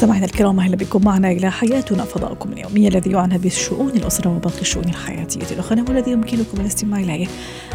مستمعينا 0.00 0.26
الكرام 0.26 0.60
أهلا 0.60 0.76
بكم 0.76 1.04
معنا 1.04 1.30
إلى 1.30 1.50
حياتنا 1.50 2.04
فضاؤكم 2.04 2.52
اليومي 2.52 2.88
الذي 2.88 3.10
يعنى 3.10 3.38
بشؤون 3.38 3.90
الأسرة 3.90 4.36
وباقي 4.36 4.60
الشؤون 4.60 4.84
الحياتية 4.84 5.54
الأخرى 5.54 5.80
والذي 5.80 6.10
يمكنكم 6.10 6.60
الاستماع 6.60 7.00
إليه. 7.00 7.26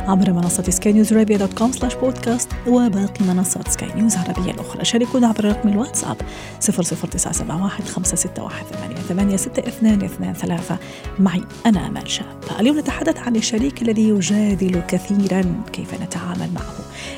عبر 0.07 0.33
منصة 0.33 0.63
سكاي 0.63 0.93
نيوز 0.93 1.13
عربيه 1.13 1.37
dot 1.37 1.53
com 1.53 1.71
slash 1.71 1.95
podcast 1.95 2.49
وباقي 2.67 3.25
منصات 3.27 3.67
سكاي 3.67 3.89
نيوز 3.95 4.15
العربيه 4.15 4.51
الأخرى. 4.51 4.85
شاركونا 4.85 5.27
عبر 5.27 5.45
رقم 5.45 5.69
الواتساب 5.69 6.17
00971 6.61 7.85
561 7.85 8.95
886223 9.09 10.77
معي 11.19 11.41
أنا 11.65 11.87
امال 11.87 12.11
شاب. 12.11 12.25
اليوم 12.59 12.79
نتحدث 12.79 13.17
عن 13.17 13.35
الشريك 13.35 13.81
الذي 13.81 14.09
يجادل 14.09 14.81
كثيرا 14.87 15.63
كيف 15.73 16.01
نتعامل 16.01 16.49
معه. 16.53 16.75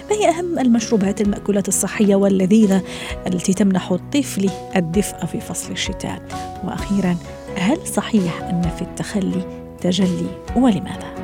ما 0.09 0.15
هي 0.15 0.29
أهم 0.29 0.59
المشروبات 0.59 1.21
المأكولات 1.21 1.67
الصحية 1.67 2.15
واللذيذة 2.15 2.81
التي 3.27 3.53
تمنح 3.53 3.91
الطفل 3.91 4.49
الدفء 4.75 5.25
في 5.25 5.39
فصل 5.39 5.71
الشتاء؟ 5.71 6.21
وأخيرا 6.63 7.17
هل 7.57 7.87
صحيح 7.87 8.41
أن 8.41 8.61
في 8.75 8.81
التخلي 8.81 9.45
تجلي 9.81 10.27
ولماذا؟ 10.55 11.16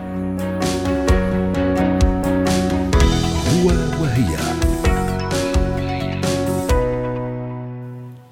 وهي 4.13 4.37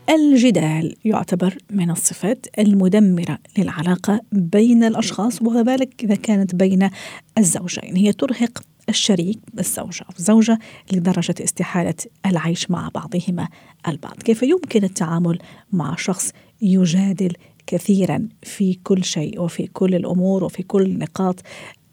الجدال 0.09 0.95
يعتبر 1.05 1.57
من 1.69 1.91
الصفات 1.91 2.45
المدمرة 2.59 3.37
للعلاقة 3.57 4.21
بين 4.31 4.83
الأشخاص 4.83 5.41
وذلك 5.41 6.03
إذا 6.03 6.15
كانت 6.15 6.55
بين 6.55 6.89
الزوجين. 7.37 7.95
هي 7.95 8.13
ترهق 8.13 8.63
الشريك 8.89 9.39
الزوجة 9.59 10.03
أو 10.03 10.13
الزوجة 10.19 10.59
لدرجة 10.91 11.35
استحالة 11.43 11.95
العيش 12.25 12.71
مع 12.71 12.89
بعضهما 12.95 13.47
البعض. 13.87 14.15
كيف 14.15 14.43
يمكن 14.43 14.83
التعامل 14.83 15.39
مع 15.71 15.95
شخص 15.95 16.31
يجادل 16.61 17.33
كثيرا 17.67 18.27
في 18.43 18.73
كل 18.83 19.03
شيء 19.03 19.41
وفي 19.41 19.67
كل 19.67 19.95
الأمور 19.95 20.43
وفي 20.43 20.63
كل 20.63 20.97
نقاط 20.97 21.39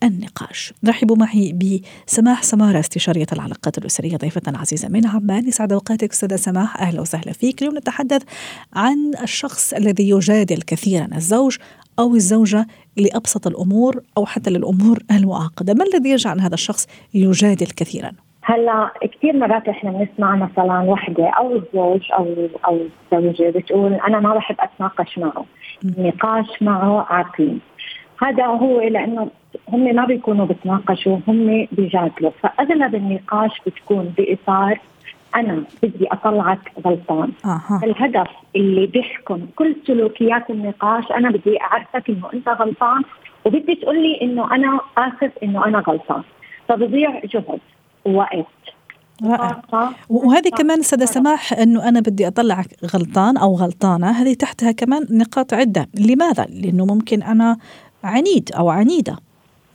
النقاش. 0.02 0.74
رحبوا 0.88 1.16
معي 1.16 1.52
بسماح 1.52 2.42
سمارة 2.42 2.80
استشارية 2.80 3.26
العلاقات 3.32 3.78
الأسرية 3.78 4.16
ضيفة 4.16 4.42
عزيزة 4.46 4.88
من 4.88 5.06
عمان 5.06 5.48
يسعد 5.48 5.72
أوقاتك 5.72 6.10
أستاذة 6.10 6.36
سماح. 6.36 6.80
أهلا 6.80 7.00
وسهلا 7.00 7.32
فيك. 7.32 7.62
اليوم 7.62 7.78
نتحدث 7.78 8.22
عن 8.74 9.12
الشخص 9.22 9.72
الذي 9.72 10.08
يجادل 10.08 10.62
كثيرا 10.62 11.08
الزوج 11.14 11.56
أو 11.98 12.14
الزوجة 12.14 12.66
لأبسط 12.96 13.46
الأمور 13.46 14.00
أو 14.18 14.26
حتى 14.26 14.50
للأمور 14.50 14.98
المعقدة. 15.10 15.74
ما 15.74 15.84
الذي 15.84 16.10
يجعل 16.10 16.40
هذا 16.40 16.54
الشخص 16.54 16.86
يجادل 17.14 17.66
كثيرا؟ 17.66 18.12
هلا 18.42 18.90
كثير 19.02 19.36
مرات 19.36 19.68
إحنا 19.68 19.90
بنسمع 19.90 20.36
مثلا 20.36 20.80
وحدة 20.80 21.28
أو 21.28 21.56
الزوج 21.56 22.00
أو 22.12 22.48
أو 22.66 22.80
الزوجة 23.12 23.50
بتقول 23.58 23.94
أنا 23.94 24.20
ما 24.20 24.34
بحب 24.34 24.56
أتناقش 24.60 25.18
معه، 25.18 25.44
النقاش 25.84 26.62
معه 26.62 27.06
عقيم. 27.10 27.60
هذا 28.22 28.46
هو 28.46 28.80
لأنه 28.80 29.30
هم 29.68 29.94
ما 29.94 30.04
بيكونوا 30.04 30.46
بتناقشوا 30.46 31.18
هم 31.28 31.66
بيجادلوا، 31.72 32.30
فأغلب 32.42 32.94
النقاش 32.94 33.50
بتكون 33.66 34.14
بإطار 34.18 34.80
أنا 35.36 35.62
بدي 35.82 36.06
أطلعك 36.12 36.72
غلطان. 36.86 37.32
أها. 37.44 37.80
الهدف 37.84 38.28
اللي 38.56 38.86
بيحكم 38.86 39.46
كل 39.56 39.76
سلوكيات 39.86 40.50
النقاش 40.50 41.12
أنا 41.12 41.30
بدي 41.30 41.60
أعرفك 41.60 42.10
إنه 42.10 42.32
أنت 42.34 42.48
غلطان 42.48 43.02
وبدي 43.44 43.74
تقول 43.74 44.02
لي 44.02 44.18
إنه 44.22 44.54
أنا 44.54 44.80
آسف 44.98 45.32
إنه 45.42 45.64
أنا 45.64 45.78
غلطان. 45.78 46.22
فبضيع 46.68 47.20
جهد 47.24 47.60
ووقت 48.04 48.46
رائع. 49.24 49.62
وهذه 50.08 50.48
كمان 50.58 50.78
استاذة 50.78 51.04
سماح 51.04 51.52
إنه 51.52 51.88
أنا 51.88 52.00
بدي 52.00 52.26
أطلعك 52.26 52.66
غلطان 52.94 53.36
أو 53.36 53.54
غلطانة 53.54 54.10
هذه 54.10 54.34
تحتها 54.34 54.72
كمان 54.72 55.06
نقاط 55.10 55.54
عدة. 55.54 55.88
لماذا؟ 55.94 56.46
لأنه 56.50 56.86
ممكن 56.86 57.22
أنا 57.22 57.56
عنيد 58.04 58.50
أو 58.58 58.68
عنيدة. 58.68 59.16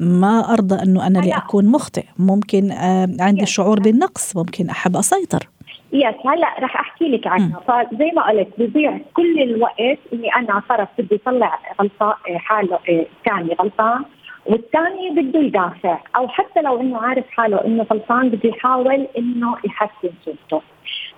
ما 0.04 0.54
أرضى 0.54 0.84
أنه 0.84 1.08
أنا 1.08 1.20
اللي 1.20 1.32
هلا. 1.32 1.38
أكون 1.38 1.66
مخطئ. 1.66 2.04
ممكن 2.20 2.72
آه 2.72 3.08
عندي. 3.20 3.46
شعور 3.46 3.80
بالنقص 3.80 4.38
ممكن 4.38 4.70
أحب 4.70 4.96
أسيطر. 4.98 5.50
يس 5.94 6.16
هلا 6.26 6.48
رح 6.60 6.80
أحكي 6.80 7.06
لك 7.06 7.28
عنها 7.28 7.60
فزي 7.68 8.12
ما 8.16 8.28
قلت 8.30 8.48
بضيع 8.58 9.00
كل 9.14 9.42
الوقت 9.42 10.00
إني 10.14 10.36
أنا 10.36 10.62
طرف 10.70 10.88
بدي 11.00 11.16
يطلع 11.16 11.60
غلطان 11.82 12.14
حاله 12.38 12.80
إيه، 12.90 13.08
الثاني 13.18 13.54
غلطان 13.62 14.04
والثاني 14.46 15.10
بده 15.10 15.40
يدافع. 15.40 16.00
أو 16.16 16.28
حتى 16.28 16.62
لو 16.62 16.82
إنه 16.82 16.98
عارف 16.98 17.26
حاله 17.30 17.66
إنه 17.66 17.84
غلطان 17.92 18.30
بده 18.30 18.50
يحاول 18.50 19.08
إنه 19.18 19.56
يحسن 19.66 20.10
صورته. 20.26 20.62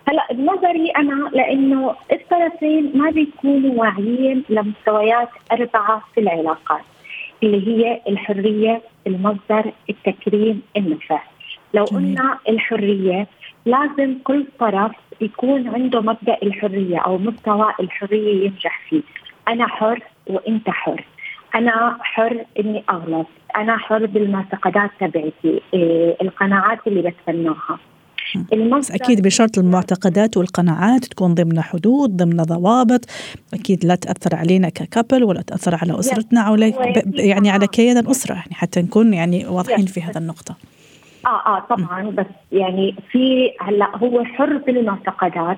هلا 0.07 0.27
بنظري 0.33 0.89
أنا 0.89 1.29
لإنه 1.33 1.95
الطرفين 2.11 2.91
ما 2.95 3.09
بيكونوا 3.09 3.81
واعيين 3.81 4.43
لمستويات 4.49 5.29
أربعة 5.51 6.01
في 6.13 6.19
العلاقات. 6.21 6.81
اللي 7.43 7.67
هي 7.67 8.01
الحرية، 8.07 8.81
المصدر، 9.07 9.71
التكريم، 9.89 10.61
النفع. 10.77 11.21
لو. 11.73 11.83
قلنا 11.83 12.37
الحرية 12.49 13.27
لازم 13.65 14.15
كل 14.23 14.45
طرف 14.59 14.91
يكون 15.21 15.67
عنده 15.67 16.01
مبدأ 16.01 16.37
الحرية 16.43 16.97
أو 16.97 17.17
مستوى 17.17 17.73
الحرية 17.79 18.45
ينجح 18.45 18.81
فيه. 18.89 19.01
أنا 19.47 19.67
حر 19.67 19.99
وإنت 20.27 20.69
حر. 20.69 21.03
أنا 21.55 21.97
حر 22.01 22.45
إني 22.59 22.83
أغلط، 22.89 23.27
أنا 23.55 23.77
حر 23.77 24.05
بالمعتقدات 24.05 24.91
تبعتي، 24.99 25.61
إيه 25.73 26.15
القناعات 26.21 26.87
اللي 26.87 27.01
بتبناها. 27.01 27.79
بس 28.77 28.91
أكيد 28.91 29.21
بشرط 29.21 29.57
المعتقدات 29.57 30.37
والقناعات 30.37 31.05
تكون 31.05 31.33
ضمن 31.33 31.61
حدود 31.61 32.17
ضمن 32.17 32.37
ضوابط. 32.37 33.05
أكيد 33.53 33.85
لا 33.85 33.95
تأثر 33.95 34.35
علينا 34.35 34.69
ككابل 34.69 35.23
ولا 35.23 35.41
تأثر 35.41 35.75
على 35.75 35.99
أسرتنا 35.99 36.41
أو 36.41 36.55
يعني 37.13 37.49
على 37.49 37.67
كيان 37.67 37.97
الأسرة 37.97 38.33
يعني 38.35 38.53
حتى 38.53 38.81
نكون 38.81 39.13
يعني 39.13 39.45
واضحين. 39.47 39.85
في 39.85 40.01
هذا 40.01 40.19
النقطة. 40.19 40.55
آه 41.25 41.57
آه 41.57 41.59
طبعا. 41.69 42.09
بس 42.09 42.25
يعني 42.51 42.95
في 43.11 43.51
هلأ 43.61 43.97
هو 43.97 44.23
حر 44.23 44.57
بالمعتقدات 44.57 45.57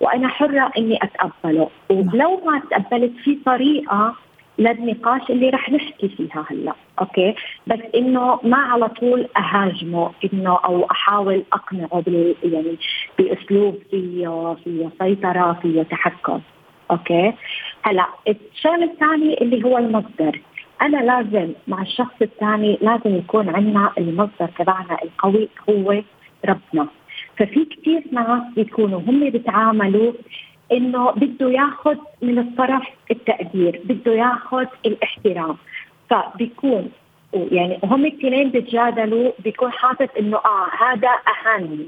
وأنا 0.00 0.28
حرة 0.28 0.70
إني 0.78 0.98
أتقبله. 1.02 1.68
ولو 1.90 2.40
ما 2.46 2.62
تقبلت 2.70 3.12
في 3.24 3.38
طريقة 3.46 4.14
للنقاش 4.58 5.30
اللي 5.30 5.50
رح 5.50 5.70
نحكي 5.70 6.08
فيها 6.08 6.44
هلا 6.50 6.72
okay؟ 7.00 7.34
بس 7.66 7.78
إنه 7.94 8.40
ما 8.42 8.56
على 8.56 8.88
طول 8.88 9.28
أهاجمه 9.36 10.10
إنه 10.32 10.58
أو 10.64 10.84
أحاول 10.90 11.44
أقنعه 11.52 12.00
بال 12.00 12.34
يعني 12.42 12.76
بأسلوب 13.18 13.78
فيه 13.90 14.54
فيه 14.64 14.88
سيطرة 14.98 15.58
فيه 15.62 15.82
تحكم 15.82 16.40
okay؟ 16.90 17.32
هلا 17.82 18.06
الشغلة 18.28 18.84
الثانية 18.84 19.34
اللي 19.34 19.64
هو 19.64 19.78
المصدر. 19.78 20.40
أنا 20.82 20.96
لازم 20.96 21.52
مع 21.68 21.82
الشخص 21.82 22.14
الثاني 22.22 22.78
لازم 22.82 23.16
يكون 23.16 23.48
عندنا 23.48 23.92
المصدر 23.98 24.48
تبعنا 24.58 24.98
القوي 25.04 25.48
هو 25.70 26.02
ربنا. 26.48 26.86
ففي 27.36 27.64
كثير 27.64 28.02
ناس 28.12 28.42
بيكونوا 28.56 29.00
هم 29.00 29.30
بيتعاملوا 29.30 30.12
إنه 30.72 31.10
بده 31.10 31.50
ياخذ 31.50 31.96
من 32.22 32.38
الطرف 32.38 32.82
التقدير 33.10 33.80
بده 33.84 34.12
ياخذ 34.12 34.66
الاحترام. 34.86 35.56
فبيكون 36.10 36.90
يعني 37.32 37.78
وهم 37.82 38.04
الاثنين 38.04 38.50
بيتجادلوا 38.50 39.32
بيكون 39.44 39.72
حاطط 39.72 40.08
إنه 40.18 40.36
آه 40.36 40.68
هذا 40.84 41.08
أهاني. 41.08 41.86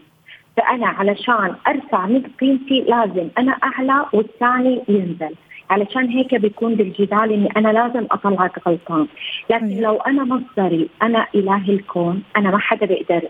فأنا 0.57 0.87
علشان 0.87 1.55
أرفع 1.69 2.07
من 2.07 2.23
قيمتي 2.41 2.81
لازم 2.81 3.29
أنا 3.39 3.53
أعلى 3.53 4.07
والثاني 4.13 4.83
ينزل. 4.89 5.35
علشان 5.71 6.09
هيك 6.09 6.35
بيكون 6.35 6.75
بالجدال 6.75 7.33
إني 7.33 7.49
أنا 7.57 7.69
لازم 7.69 8.07
أطلعك 8.11 8.69
غلطان. 8.69 9.07
لكن. 9.51 9.81
لو 9.81 9.97
أنا 9.97 10.25
مصدري 10.25 10.89
أنا 11.03 11.27
اله 11.35 11.69
الكون 11.69 12.23
أنا 12.37 12.51
ما 12.51 12.59
حدا 12.59 12.87
بيقدر 12.87 13.23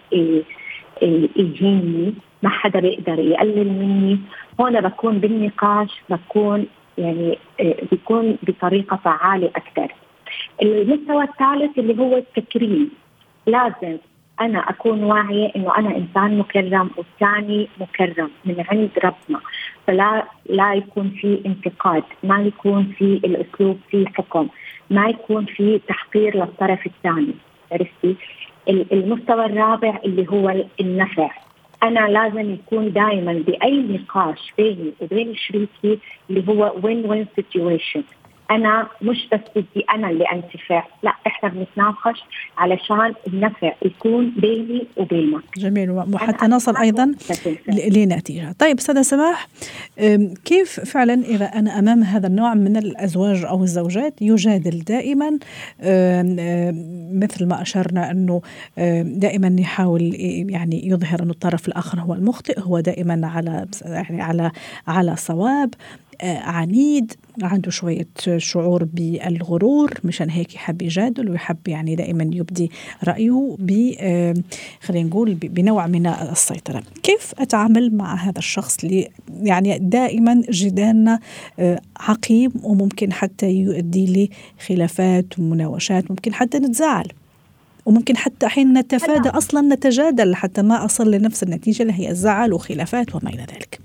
يهيني. 1.02 2.14
ما 2.42 2.48
حدا 2.48 2.80
بيقدر 2.80 3.18
يقلل 3.18 3.68
مني. 3.68 4.18
هون 4.60 4.80
بكون 4.80 5.18
بالنقاش 5.18 6.02
بكون 6.10 6.66
يعني 6.98 7.38
إيه 7.60 7.84
بيكون 7.90 8.38
بطريقة 8.42 8.96
فعالة 8.96 9.50
أكثر. 9.56 9.94
المستوى 10.62 11.24
الثالث 11.24 11.78
اللي 11.78 11.98
هو 11.98 12.16
التكريم. 12.16 12.90
لازم 13.46 13.96
أنا 14.40 14.58
أكون 14.58 15.04
واعية 15.04 15.52
إنه 15.56 15.78
أنا 15.78 15.96
إنسان 15.96 16.38
مكرم 16.38 16.90
والثاني 16.96 17.68
مكرم 17.80 18.30
من 18.44 18.64
عند 18.70 18.90
ربنا. 19.04 19.40
فلا 19.86 20.24
لا 20.46 20.74
يكون 20.74 21.10
في 21.10 21.40
انتقاد 21.46 22.02
ما 22.22 22.40
يكون 22.42 22.94
في 22.98 23.04
الأسلوب 23.04 23.78
في 23.90 24.06
حكم. 24.16 24.48
ما 24.90 25.08
يكون 25.08 25.44
في 25.44 25.80
تحقير 25.88 26.36
للطرف 26.36 26.86
الثاني. 26.86 27.34
عرفتي؟ 27.72 28.16
المستوى 28.68 29.46
الرابع 29.46 29.98
اللي 30.04 30.26
هو 30.28 30.64
النفع. 30.80 31.30
أنا 31.82 32.08
لازم 32.08 32.54
يكون 32.54 32.92
دائما 32.92 33.32
بأي 33.32 33.82
نقاش 33.82 34.52
بيني 34.58 34.92
وبين 35.00 35.34
شريكي 35.34 35.98
اللي 36.30 36.48
هو 36.48 36.74
وين 36.82 37.06
وين 37.06 37.26
سيتويشن 37.36 38.02
أنا 38.50 38.86
مش 39.02 39.28
بس 39.32 39.40
بدي 39.56 39.84
أنا 39.94 40.10
اللي 40.10 40.24
أنتفع 40.32 40.84
لا 41.02 41.14
إحنا 41.26 41.48
بنتناقش 41.48 42.24
علشان 42.58 43.14
النفع 43.26 43.72
يكون 43.82 44.32
بيني 44.36 44.86
وبينك 44.96 45.42
جميل 45.56 45.90
وحتى 45.90 46.46
نصل 46.46 46.76
أيضا 46.76 47.14
لنتيجة. 47.68 48.54
طيب 48.58 48.78
أستاذة 48.78 49.02
سماح 49.02 49.48
كيف 50.44 50.80
فعلا 50.80 51.14
إذا 51.14 51.44
أنا 51.44 51.78
أمام 51.78 52.02
هذا 52.02 52.26
النوع 52.26 52.54
من 52.54 52.76
الأزواج 52.76 53.44
أو 53.44 53.62
الزوجات 53.62 54.22
يجادل 54.22 54.78
دائما؟ 54.78 55.30
مثل 57.12 57.46
ما 57.46 57.62
أشرنا 57.62 58.10
أنه 58.10 58.42
دائما 59.02 59.56
يحاول 59.60 60.14
يعني 60.50 60.88
يظهر 60.88 61.22
ان 61.22 61.30
الطرف 61.30 61.68
الآخر 61.68 62.00
هو 62.00 62.14
المخطئ 62.14 62.60
هو 62.60 62.80
دائما 62.80 63.20
على 63.24 63.66
يعني 63.84 64.22
على 64.22 64.50
على 64.88 65.16
صواب. 65.16 65.74
عنيد 66.22 67.12
عنده 67.42 67.70
شوية 67.70 68.08
شعور 68.36 68.84
بالغرور 68.84 69.94
مشان 70.04 70.30
هيك 70.30 70.54
يحب 70.54 70.82
يجادل 70.82 71.30
ويحب 71.30 71.68
يعني 71.68 71.96
دائما 71.96 72.30
يبدي 72.32 72.70
رأيه 73.04 73.56
ب 73.58 73.94
آه، 74.00 74.34
خلينا 74.82 75.08
نقول 75.08 75.34
بنوع 75.34 75.86
من 75.86 76.06
السيطرة. 76.06 76.82
كيف 77.02 77.32
أتعامل 77.38 77.96
مع 77.96 78.14
هذا 78.14 78.38
الشخص 78.38 78.84
اللي 78.84 79.08
يعني 79.42 79.78
دائما 79.78 80.42
جدالنا 80.50 81.20
آه، 81.58 81.80
عقيم 82.00 82.52
وممكن 82.62 83.12
حتى 83.12 83.50
يؤدي 83.50 84.28
لخلافات 84.60 85.38
ومناوشات 85.38 86.10
ممكن 86.10 86.34
حتى 86.34 86.58
نتزاعل 86.58 87.08
وممكن 87.86 88.16
حتى 88.16 88.48
حين 88.48 88.78
نتفادى 88.78 89.28
أصلا 89.28 89.74
نتجادل 89.74 90.34
حتى 90.34 90.62
ما 90.62 90.84
أصل 90.84 91.10
لنفس 91.10 91.42
النتيجة 91.42 91.82
اللي 91.82 91.92
هي 91.92 92.10
الزعل 92.10 92.52
وخلافات 92.52 93.14
وما 93.14 93.30
إلى 93.30 93.42
ذلك. 93.42 93.80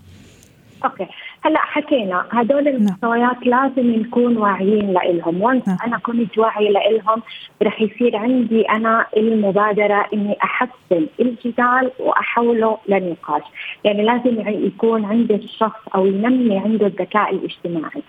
أوكي. 0.85 1.07
هلا 1.45 1.59
حكينا 1.59 2.25
هدول 2.31 2.63
نعم. 2.63 2.75
المستويات 2.75 3.47
لازم 3.47 3.92
نكون 3.92 4.38
واعيين 4.38 4.94
لهم 4.94 5.42
وانس 5.42 5.68
نعم. 5.68 5.77
أنا 5.86 5.97
كنت 5.97 6.38
واعية 6.38 6.69
لهم 6.69 7.21
رح 7.63 7.81
يصير 7.81 8.18
عندي 8.18 8.62
أنا 8.62 9.06
المبادرة 9.18 10.06
إني 10.13 10.38
أحسن 10.44 11.07
الجدال 11.19 11.92
وأحوله 12.00 12.77
لنقاش 12.88 13.44
يعني 13.83 14.03
لازم 14.03 14.47
يكون 14.47 15.06
عند 15.06 15.31
الشخص 15.31 15.80
أو 15.95 16.06
ينمي 16.06 16.59
عنده 16.59 16.88
الذكاء 16.88 17.36
الاجتماعي 17.36 18.01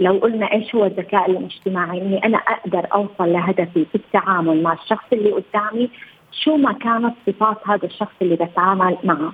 لو 0.00 0.18
قلنا 0.18 0.52
إيش 0.52 0.74
هو 0.74 0.84
الذكاء 0.84 1.30
الاجتماعي 1.30 2.02
إني 2.02 2.24
أنا 2.24 2.38
أقدر 2.38 2.86
أوصل 2.94 3.32
لهدفي 3.32 3.84
في 3.84 3.94
التعامل 3.94 4.62
مع 4.62 4.72
الشخص 4.72 5.04
اللي 5.12 5.32
قدامي 5.32 5.90
شو 6.42 6.56
ما 6.56 6.72
كانت 6.72 7.14
صفات 7.26 7.68
هذا 7.68 7.86
الشخص 7.86 8.12
اللي 8.22 8.36
بتعامل 8.36 8.96
معه. 9.04 9.32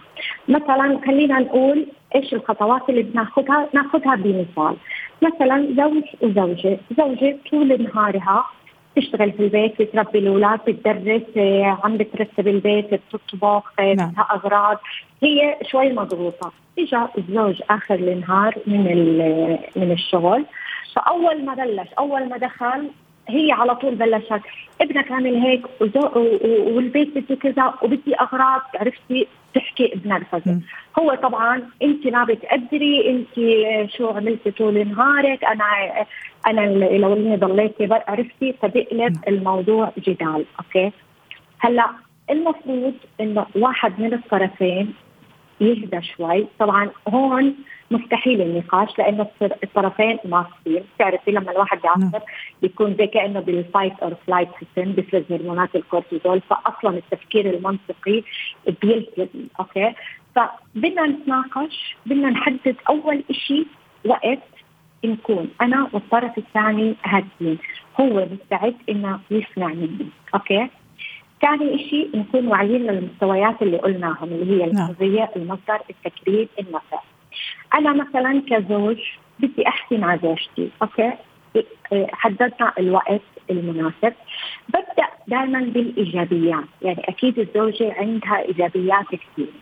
مثلا 0.48 1.00
خلينا 1.06 1.38
نقول 1.38 1.86
إيش 2.14 2.34
الخطوات 2.34 2.90
اللي 2.90 3.02
بناخذها 3.02 3.68
ناخذها 3.74 4.14
بمثال. 4.16 4.76
مثلا 5.22 5.74
زوج 5.76 6.04
وزوجة. 6.22 6.78
زوجة 6.98 7.36
طول 7.50 7.82
نهارها 7.82 8.44
تشتغل 8.96 9.32
في 9.32 9.42
البيت 9.42 9.82
بتربي 9.82 10.18
الأولاد 10.18 10.60
بتدرس 10.66 11.22
عم 11.84 11.96
بترتب 11.96 12.48
البيت 12.48 12.94
بتطبخ 12.94 13.72
نعم. 13.80 14.12
أغراض. 14.30 14.78
هي 15.22 15.56
شوي 15.62 15.92
مضغوطة. 15.92 16.52
اجى 16.78 17.00
الزوج 17.18 17.62
آخر 17.70 17.94
النهار 17.94 18.54
من 18.66 18.84
من 19.76 19.92
الشغل. 19.92 20.44
فأول 20.94 21.44
ما 21.44 21.54
بلش 21.54 21.88
أول 21.98 22.28
ما 22.28 22.36
دخل 22.36 22.88
هي 23.28 23.52
على 23.52 23.74
طول 23.74 23.94
بلشت 23.94 24.40
ابنك 24.80 25.12
عامل 25.12 25.34
هيك 25.34 25.62
والبيت 26.74 27.18
بده 27.18 27.34
كذا 27.36 27.74
وبدي 27.82 28.14
أغراض 28.20 28.60
عرفتي؟ 28.74 29.26
تحكي 29.54 29.92
بنرفزه 29.94 30.60
هو 30.98 31.14
طبعا 31.14 31.62
انت 31.82 32.06
ما 32.06 32.24
بتقدري 32.24 33.10
انت 33.10 33.34
شو 33.90 34.08
عملتي 34.08 34.50
طول 34.50 34.88
نهارك؟ 34.88 35.44
أنا 35.44 35.64
أنا 36.46 36.60
لو 36.96 37.12
إني 37.12 37.36
ضليتي 37.36 37.88
عرفتي؟ 38.08 38.54
فبقلب 38.62 39.16
الموضوع 39.28 39.92
جدال 39.98 40.44
أوكي؟ 40.58 40.92
هلأ 41.58 41.86
المفروض 42.30 42.94
إنه 43.20 43.46
واحد 43.54 44.00
من 44.00 44.14
الطرفين 44.14 44.94
يهدى 45.60 46.02
شوي. 46.02 46.46
طبعا 46.58 46.90
هون 47.08 47.54
مستحيل 47.90 48.42
النقاش 48.42 48.98
لأنه 48.98 49.26
الطرفين 49.42 50.18
ماسكين 50.24 50.82
بتعرفي 50.96 51.30
لما 51.30 51.52
الواحد 51.52 51.80
بيعصب 51.82 52.22
بيكون 52.62 52.94
زي 52.98 53.06
كأنه 53.06 53.40
بال 53.40 53.55
fight 53.55 53.92
or 54.02 54.14
flight 54.26 54.48
system 54.60 54.92
بيفرز 54.92 55.24
هرمونات 55.30 55.76
الكورتيزول. 55.76 56.40
فأصلا 56.40 56.96
التفكير 56.96 57.50
المنطقي 57.54 58.22
بيلتغي 58.82 59.46
okay؟ 59.60 59.94
فبدنا 60.36 61.06
نتناقش 61.06 61.96
بدنا 62.06 62.30
نحدد 62.30 62.76
أول 62.88 63.24
شيء 63.30 63.66
وقت 64.06 64.38
نكون 65.04 65.48
أنا 65.60 65.88
والطرف 65.92 66.38
الثاني 66.38 66.94
هادين. 67.04 67.58
هو 68.00 68.26
مستعد 68.32 68.74
إنه 68.88 69.20
يسمع 69.30 69.66
مني 69.66 70.06
okay؟ 70.34 70.68
ثاني 71.42 71.88
شيء 71.90 72.10
نكون 72.14 72.46
واعيين 72.46 72.86
للمستويات 72.86 73.62
اللي 73.62 73.76
قلناهم 73.76 74.28
اللي 74.28 74.62
هي 74.62 74.70
نعم. 74.70 74.90
الحريه 74.90 75.30
المصدر 75.36 75.80
التكريم 75.90 76.48
النفع 76.60 77.00
أنا 77.74 77.92
مثلا 77.92 78.42
كزوج 78.50 78.98
بدي 79.38 79.68
أحكي 79.68 79.96
مع 79.96 80.16
زوجتي 80.16 80.70
okay؟ 80.82 81.12
حددنا 82.12 82.72
الوقت 82.78 83.20
المناسب. 83.50 84.12
ببدأ 84.68 85.08
دائما 85.28 85.60
بالإيجابيات 85.60 86.64
يعني 86.82 87.08
أكيد 87.08 87.38
الزوجة 87.38 87.94
عندها 87.98 88.38
إيجابيات 88.42 89.06
كثير. 89.06 89.52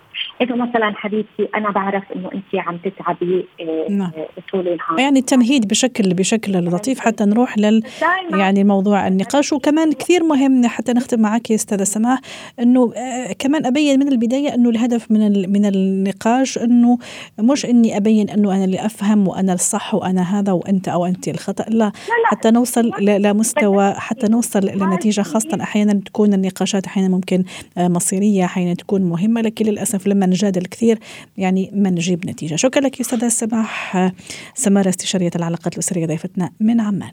انه 0.42 0.56
مثلا 0.56 0.92
حبيبتي 0.96 1.48
أنا 1.54 1.70
بعرف 1.70 2.04
إنه 2.16 2.30
انت 2.34 2.44
عم 2.54 2.76
تتعبي 2.76 3.46
آه، 3.60 3.92
نعم. 3.92 4.10
آه، 4.16 4.28
طول 4.52 4.68
النهار. 4.68 4.98
يعني 5.00 5.18
التمهيد 5.18 5.68
بشكل 5.68 6.14
بشكل 6.14 6.52
لطيف 6.52 7.00
حتى 7.00 7.24
نروح 7.24 7.58
لل 7.58 7.82
يعني 8.30 8.64
موضوع 8.64 9.06
النقاش. 9.06 9.52
وكمان 9.52 9.92
كثير 9.92 10.24
مهم 10.24 10.66
حتى 10.66 10.92
نختم 10.92 11.20
معك 11.20 11.50
يا 11.50 11.54
أستاذة 11.54 11.84
سماح 11.84 12.20
إنه 12.60 12.92
آه، 12.96 13.32
كمان 13.32 13.66
أبين 13.66 14.00
من 14.00 14.08
البداية 14.08 14.54
إنه 14.54 14.70
الهدف 14.70 15.10
من 15.10 15.52
من 15.52 15.66
النقاش 15.66 16.58
إنه 16.58 16.98
مش 17.38 17.66
إني 17.66 17.96
أبين 17.96 18.30
إنه 18.30 18.56
أنا 18.56 18.64
اللي 18.64 18.86
أفهم 18.86 19.28
وأنا 19.28 19.52
الصح 19.52 19.94
وأنا 19.94 20.22
هذا 20.22 20.52
وأنت 20.52 20.88
أو 20.88 21.06
أنت 21.06 21.28
الخطأ. 21.28 21.64
لا, 21.68 21.74
لا 21.78 21.92
حتى 22.24 22.50
نوصل 22.50 22.90
لمستوى 22.98 23.92
حتى 23.92 24.28
نوصل 24.28 24.60
لنتيجه 24.60 25.22
خاصة. 25.22 25.58
أحيانا 25.62 25.92
تكون 25.92 26.34
النقاشات 26.34 26.86
أحيانا 26.86 27.08
ممكن 27.08 27.44
مصيرية 27.78 28.44
أحيانا 28.44 28.74
تكون 28.74 29.02
مهمة 29.02 29.40
لكن 29.40 29.66
للأسف 29.66 30.06
لما 30.06 30.27
نجادل 30.30 30.62
كثير 30.62 30.98
يعني 31.36 31.70
ما 31.74 31.90
نجيب 31.90 32.26
نتيجة. 32.26 32.56
شكرا 32.56 32.82
لك 32.82 33.00
أستاذة 33.00 33.28
سماح 33.28 34.12
سمارة 34.54 34.88
استشارية 34.88 35.30
العلاقات 35.36 35.74
الأسرية 35.74 36.06
ضيفتنا 36.06 36.50
من 36.60 36.80
عمان. 36.80 37.12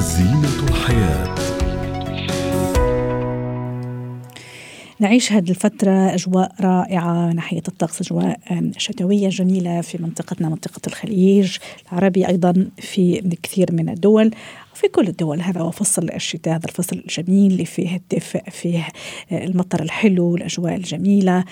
زينة 0.00 0.68
الحياة. 0.68 1.34
نعيش 5.00 5.32
هذه 5.32 5.50
الفترة 5.50 6.14
أجواء 6.14 6.52
رائعة 6.60 7.32
ناحية 7.32 7.62
الطقس 7.68 8.00
أجواء 8.00 8.40
شتوية 8.76 9.28
جميلة 9.28 9.80
في 9.80 10.02
منطقتنا 10.02 10.48
منطقة 10.48 10.80
الخليج 10.86 11.56
العربي 11.92 12.28
أيضا 12.28 12.66
في 12.78 13.36
كثير 13.42 13.72
من 13.72 13.88
الدول. 13.88 14.30
في 14.80 14.88
كل 14.88 15.08
الدول 15.08 15.40
هذا 15.40 15.60
هو 15.60 15.70
فصل 15.70 16.10
الشتاء 16.10 16.54
هذا 16.54 16.64
الفصل 16.64 16.96
الجميل 16.96 17.52
اللي 17.52 17.64
فيه 17.64 17.96
الدفء 17.96 18.50
فيه 18.50 18.88
آه، 19.32 19.44
المطر 19.44 19.82
الحلو 19.82 20.36
الأجواء 20.36 20.74
الجميلة. 20.74 21.44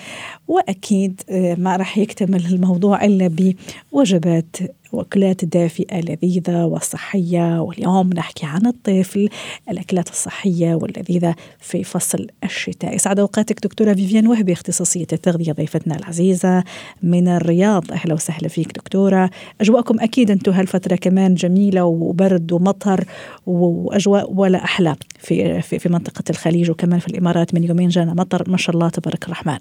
وأكيد 0.47 1.21
آه، 1.29 1.55
ما 1.55 1.75
راح 1.75 1.97
يكتمل 1.97 2.45
الموضوع 2.45 3.05
إلا 3.05 3.55
بوجبات 3.91 4.55
وأكلات 4.91 5.45
دافئة 5.45 5.99
لذيذة 5.99 6.65
وصحية. 6.65 7.61
واليوم 7.61 8.09
نحكي 8.13 8.45
عن 8.45 8.65
الطفل 8.65 9.29
الأكلات 9.69 10.09
الصحية 10.09 10.75
واللذيذة 10.75 11.35
في 11.59 11.83
فصل 11.83 12.27
الشتاء. 12.43 12.95
يسعد 12.95 13.19
أوقاتك 13.19 13.63
دكتورة 13.63 13.93
فيفيان 13.93 14.27
وهبي 14.27 14.53
اختصاصية 14.53 15.07
التغذية 15.13 15.51
ضيفتنا 15.51 15.95
العزيزة 15.95 16.63
من 17.03 17.27
الرياض. 17.27 17.91
أهلا 17.91 18.13
وسهلا 18.13 18.47
فيك 18.47 18.67
دكتورة. 18.67 19.29
أجواءكم 19.61 19.99
أكيد 19.99 20.31
أنتم 20.31 20.51
هالفترة 20.51 20.95
كمان 20.95 21.35
جميلة 21.35 21.85
وبرد 21.85 22.51
ومطر. 22.51 23.05
وأجواء 23.45 24.33
ولا 24.33 24.63
أحلى 24.63 24.95
في, 25.19 25.61
في, 25.61 25.79
في 25.79 25.89
منطقة 25.89 26.23
الخليج 26.29 26.71
وكمان 26.71 26.99
في 26.99 27.07
الإمارات 27.07 27.55
من 27.55 27.63
يومين 27.63 27.89
جانا 27.89 28.13
مطر. 28.13 28.49
ما 28.49 28.57
شاء 28.57 28.75
الله 28.75 28.89
تبارك 28.89 29.23
الرحمن. 29.25 29.57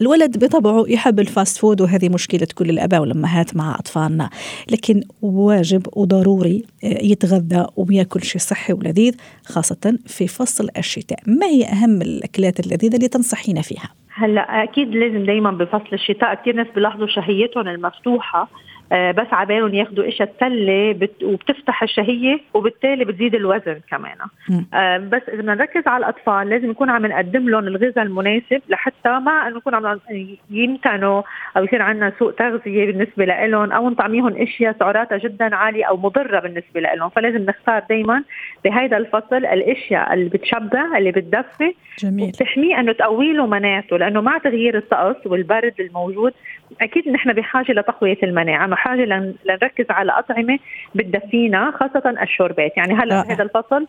الولد 0.00 0.44
بطبعه 0.44 0.84
يحب 0.88 1.20
ال 1.20 1.28
fast 1.28 1.58
food 1.58 1.80
وهذه 1.80 2.08
مشكلة 2.08 2.46
كل 2.54 2.70
الآباء 2.70 3.00
والأمهات 3.00 3.56
مع 3.56 3.74
أطفالنا. 3.74 4.30
لكن 4.70 5.02
واجب 5.22 5.86
وضروري 5.92 6.64
يتغذى 6.82 7.66
وياكل 7.76 8.22
شيء 8.22 8.40
صحي 8.40 8.72
ولذيذ 8.72 9.14
خاصة 9.46 9.98
في 10.06 10.26
فصل 10.26 10.68
الشتاء. 10.78 11.18
ما 11.26 11.46
هي 11.46 11.64
أهم 11.64 12.02
الأكلات 12.02 12.60
اللذيذة 12.60 12.96
اللي 12.96 13.08
تنصحينا 13.08 13.62
فيها؟ 13.62 13.88
هلأ 14.14 14.62
أكيد 14.62 14.88
لازم 14.88 15.26
دائما 15.26 15.50
بفصل 15.50 15.88
الشتاء. 15.92 16.34
كثير 16.34 16.54
ناس 16.54 16.66
بيلاحظوا 16.74 17.06
شهيتهم 17.06 17.68
المفتوحة 17.68 18.48
آه، 18.94 19.10
بس 19.10 19.26
عبالهم 19.32 19.74
ياخذوا 19.74 20.08
إشياء 20.08 20.28
تسلي 20.28 21.08
وبتفتح 21.22 21.82
الشهية 21.82 22.40
وبالتالي 22.54 23.04
بتزيد 23.04 23.34
الوزن 23.34 23.80
كمان. 23.90 24.16
آه، 24.74 24.98
بس 24.98 25.22
إذا 25.28 25.36
بدنا 25.36 25.54
نركز 25.54 25.86
على 25.86 26.04
الأطفال 26.04 26.48
لازم 26.48 26.70
نكون 26.70 26.90
عم 26.90 27.06
نقدم 27.06 27.48
لهم 27.48 27.66
الغذاء 27.66 28.04
المناسب 28.04 28.62
لحتى 28.68 29.08
ما 29.08 29.48
انه 29.48 29.56
نكون 29.56 29.74
عم 29.74 30.00
يمتنوا 30.50 31.22
أو 31.56 31.64
يصير 31.64 31.82
عندنا 31.82 32.12
سوء 32.18 32.32
تغذية 32.32 32.86
بالنسبة 32.86 33.24
لهم 33.24 33.72
أو 33.72 33.90
نطعميهم 33.90 34.36
إشياء 34.36 34.76
سعراتها 34.78 35.18
جدا 35.18 35.56
عالية 35.56 35.84
أو 35.84 35.96
مضرة 35.96 36.40
بالنسبة 36.40 36.80
لهم 36.80 37.08
فلازم 37.08 37.44
نختار 37.44 37.82
دائما 37.88 38.22
بهذا 38.64 38.96
الفصل 38.96 39.36
الإشياء 39.36 40.14
اللي 40.14 40.28
بتشبع 40.28 40.98
اللي 40.98 41.10
بتدفي 41.10 41.74
جميل. 41.98 42.24
وبتحميه 42.24 42.80
إنه 42.80 42.92
تقوي 42.92 43.32
له 43.32 43.46
مناعته 43.46 43.96
لأنه 43.96 44.20
مع 44.20 44.38
تغيير 44.38 44.76
الطقس 44.76 45.26
والبرد 45.26 45.74
الموجود 45.80 46.32
أكيد 46.80 47.08
نحن 47.08 47.32
بحاجة 47.32 47.72
لتقوية 47.72 48.18
المناعة. 48.22 48.66
بحاجه 48.84 49.04
لنركز 49.04 49.86
على 49.90 50.12
أطعمة 50.12 50.58
بتدفينا 50.94 51.70
خاصة 51.70 52.14
الشوربات. 52.22 52.76
يعني 52.76 52.94
هلا 52.94 53.32
هذا 53.32 53.42
الفصل 53.42 53.86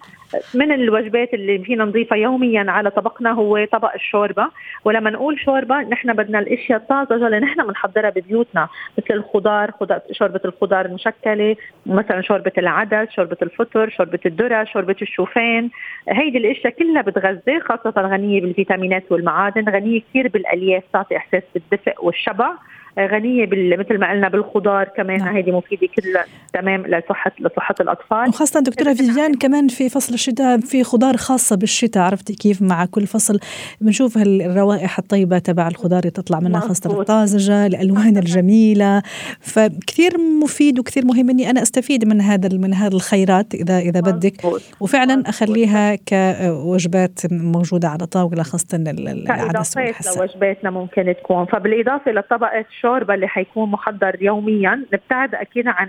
من 0.53 0.71
الوجبات 0.71 1.33
اللي 1.33 1.59
فينا 1.59 1.85
نضيفها 1.85 2.17
يوميا 2.17 2.71
على 2.71 2.89
طبقنا 2.89 3.31
هو 3.31 3.65
طبق 3.65 3.93
الشوربة. 3.93 4.47
ولما 4.85 5.09
نقول 5.09 5.39
شوربة 5.39 5.81
نحن 5.81 6.13
بدنا 6.13 6.39
الأشياء 6.39 6.79
الطازجة 6.79 7.27
اللي 7.27 7.39
نحن 7.39 7.67
بنحضرها 7.67 8.09
ببيوتنا 8.09 8.67
مثل 8.97 9.13
الخضار 9.13 9.71
شوربة 10.11 10.41
الخضار 10.45 10.85
المشكلة 10.85 11.55
مثلا 11.85 12.21
شوربة 12.21 12.51
العدس 12.57 13.09
شوربة 13.09 13.37
الفطر 13.41 13.89
شوربة 13.89 14.19
الذرة 14.25 14.63
شوربة 14.63 14.95
الشوفان. 15.01 15.69
هيدي 16.09 16.37
الأشياء 16.37 16.73
كلها 16.73 17.01
بتغذي 17.01 17.59
خاصة 17.59 17.93
غنية 17.97 18.41
بالفيتامينات 18.41 19.11
والمعادن 19.11 19.69
غنية 19.69 20.01
كثير 20.09 20.27
بالألياف 20.27 20.83
تعطي 20.93 21.17
إحساس 21.17 21.43
بالدفء 21.53 22.05
والشبع. 22.05 22.51
غنية 22.99 23.45
بال... 23.45 23.79
مثل 23.79 23.99
ما 23.99 24.11
قلنا 24.11 24.29
بالخضار 24.29 24.87
كمان 24.97 25.17
نعم. 25.17 25.37
هذه 25.37 25.51
مفيدة 25.51 25.87
كلها 25.95 26.25
تمام 26.53 26.87
لصحه 26.87 27.31
لصحة 27.39 27.75
الأطفال. 27.79 28.29
وخاصة 28.29 28.59
دكتورة 28.59 28.93
فيفيان 28.93 29.33
كمان 29.33 29.67
في 29.67 29.89
فصل 29.89 30.13
الشتاء 30.13 30.57
في 30.59 30.83
خضار 30.83 31.17
خاصة 31.17 31.55
بالشتاء 31.55 32.03
عرفتي 32.03 32.33
كيف؟ 32.33 32.61
مع 32.61 32.85
كل 32.85 33.07
فصل 33.07 33.39
بنشوف 33.81 34.17
الروائح 34.17 34.99
الطيبة 34.99 35.37
تبع 35.39 35.67
الخضار 35.67 36.01
تطلع 36.01 36.39
منها 36.39 36.59
خاصة 36.59 36.99
الطازجة 36.99 37.65
الألوان 37.65 38.17
الجميلة. 38.17 39.01
فكثير 39.39 40.11
مفيد 40.43 40.79
وكثير 40.79 41.05
مهم 41.05 41.29
إني 41.29 41.49
أنا 41.49 41.61
أستفيد 41.61 42.07
من 42.07 42.21
هذا 42.21 42.57
من 42.57 42.73
هذه 42.73 42.93
الخيرات 42.93 43.53
اذا 43.53 43.79
إذا 43.79 43.99
بدك. 43.99 44.33
وفعلا 44.79 45.23
أخليها 45.27 45.95
كوجبات 45.95 47.19
موجودة 47.31 47.87
على 47.87 48.05
طاولة 48.05 48.43
خاصة 48.43 48.77
العدس 48.77 49.77
والحساء. 49.77 50.25
لوجباتنا 50.25 50.69
ممكن 50.69 51.15
تكون. 51.23 51.45
فبالإضافة 51.45 52.11
لطبقة 52.11 52.65
الشوربة 52.85 53.13
اللي 53.13 53.27
حيكون 53.27 53.71
محضر 53.71 54.15
يوميا 54.21 54.85
نبتعد 54.93 55.35
أكيد 55.35 55.67
عن 55.67 55.87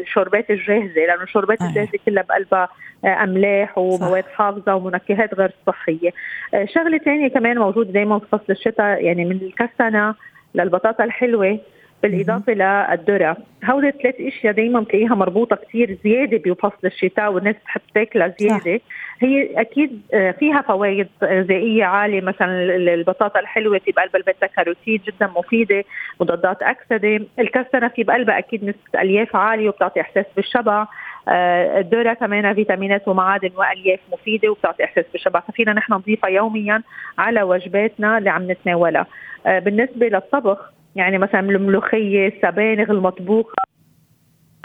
الشوربات 0.00 0.50
الجاهزة 0.50 1.00
لأنه 1.00 1.22
الشوربات 1.22 1.62
الجاهزة 1.62 1.98
كلها 2.06 2.22
بقلبها 2.22 2.68
آه، 3.04 3.24
أملاح 3.24 3.78
ومواد 3.78 4.24
حافظة 4.36 4.74
ومنكهات 4.74 5.34
غير 5.34 5.52
صحية. 5.66 6.10
آه، 6.54 6.64
شغلة 6.64 6.98
ثانية 6.98 7.28
كمان 7.28 7.58
موجوده 7.58 7.92
دائما 7.92 8.18
في 8.18 8.26
فصل 8.32 8.44
الشتاء 8.50 9.04
يعني 9.04 9.24
من 9.24 9.36
الكسنه 9.42 10.14
للبطاطا 10.54 11.04
الحلوة. 11.04 11.58
بالإضافة 12.02 12.52
للذره، 12.52 13.36
هول 13.64 13.92
ثلاث 14.02 14.14
أشياء 14.20 14.52
دائما 14.52 14.80
بتلاقيها 14.80 15.14
مربوطة 15.14 15.56
كثير 15.56 15.98
زيادة 16.04 16.52
بفصل 16.52 16.86
الشتاء 16.86 17.32
والناس 17.32 17.54
بتحب 17.56 17.80
تاكلها 17.94 18.34
زيادة، 18.38 18.80
هي 19.20 19.60
أكيد 19.60 20.02
آه، 20.14 20.30
فيها 20.30 20.60
فوائد 20.60 21.08
غذائية 21.22 21.84
عالية. 21.84 22.20
مثلا 22.20 22.64
البطاطا 22.76 23.40
الحلوة 23.40 23.78
في 23.78 23.92
بقلبها 23.92 24.16
البيتا 24.20 24.46
كاروتين 24.46 25.00
جدا 25.06 25.30
مفيدة، 25.36 25.84
مضادات 26.20 26.62
أكسدة، 26.62 27.20
الكسره 27.38 27.88
في 27.88 28.02
بقلبها 28.02 28.38
أكيد 28.38 28.64
نسبة 28.64 29.02
ألياف 29.02 29.36
عالية 29.36 29.68
وبتعطي 29.68 30.00
إحساس 30.00 30.26
بالشبع، 30.36 30.86
آه، 31.28 31.80
الذره 31.80 32.12
كمان 32.12 32.54
فيتامينات 32.54 33.08
ومعادن 33.08 33.50
وألياف 33.56 34.00
مفيدة 34.12 34.50
وبتعطي 34.50 34.84
إحساس 34.84 35.04
بالشبع. 35.12 35.40
ففينا 35.40 35.72
نحن 35.72 35.92
نضيفها 35.92 36.30
يوميا 36.30 36.82
على 37.18 37.42
وجباتنا 37.42 38.18
اللي 38.18 38.30
عم 38.30 38.50
نتناولها. 38.50 39.06
آه، 39.46 39.58
بالنسبة 39.58 40.08
للطبخ 40.08 40.77
يعني 40.96 41.18
مثلا 41.18 41.40
الملوخية 41.40 42.28
السبانخ 42.28 42.90
المطبوخة 42.90 43.68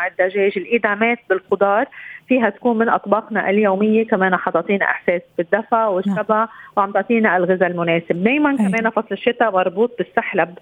الدجاج 0.08 0.52
الإدامات 0.58 1.18
بالخضار 1.30 1.88
فيها 2.28 2.50
تكون 2.50 2.78
من 2.78 2.90
أطباقنا 2.90 3.50
اليومية 3.50 4.08
كمان 4.08 4.36
حتعطينا 4.36 4.86
إحساس 4.86 5.22
بالدفى 5.38 5.76
والشبع 5.76 6.48
وعم 6.78 6.92
تعطينا 6.92 7.38
الغذاء 7.38 7.70
المناسب. 7.70 8.24
دائما 8.24 8.58
كمان 8.58 8.90
فصل 8.90 9.08
الشتاء 9.12 9.52
مربوط 9.52 9.98
بالسحلب. 9.98 10.58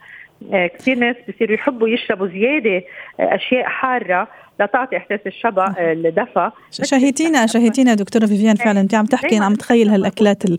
آه، 0.54 0.68
كثير 0.68 0.98
ناس 0.98 1.16
بصيروا 1.30 1.56
يحبوا 1.56 1.90
يشربوا 1.90 2.28
زيادة 2.28 2.84
أشياء 3.20 3.64
حارة 3.64 4.28
لتعطي 4.62 4.98
إحساس 4.98 5.20
الشبع 5.28 5.76
الدفى 5.80 6.52
شهيتينا 6.72 7.46
شهيتينا 7.46 7.94
دكتورة 7.94 8.26
فيفيان 8.26 8.56
فعلا 8.56 8.82
انت 8.82 8.96
عم 8.96 9.06
تحكي 9.06 9.38
عم 9.38 9.56
تخيل 9.56 9.90
هالأكلات 9.90 10.46
ال... 10.46 10.58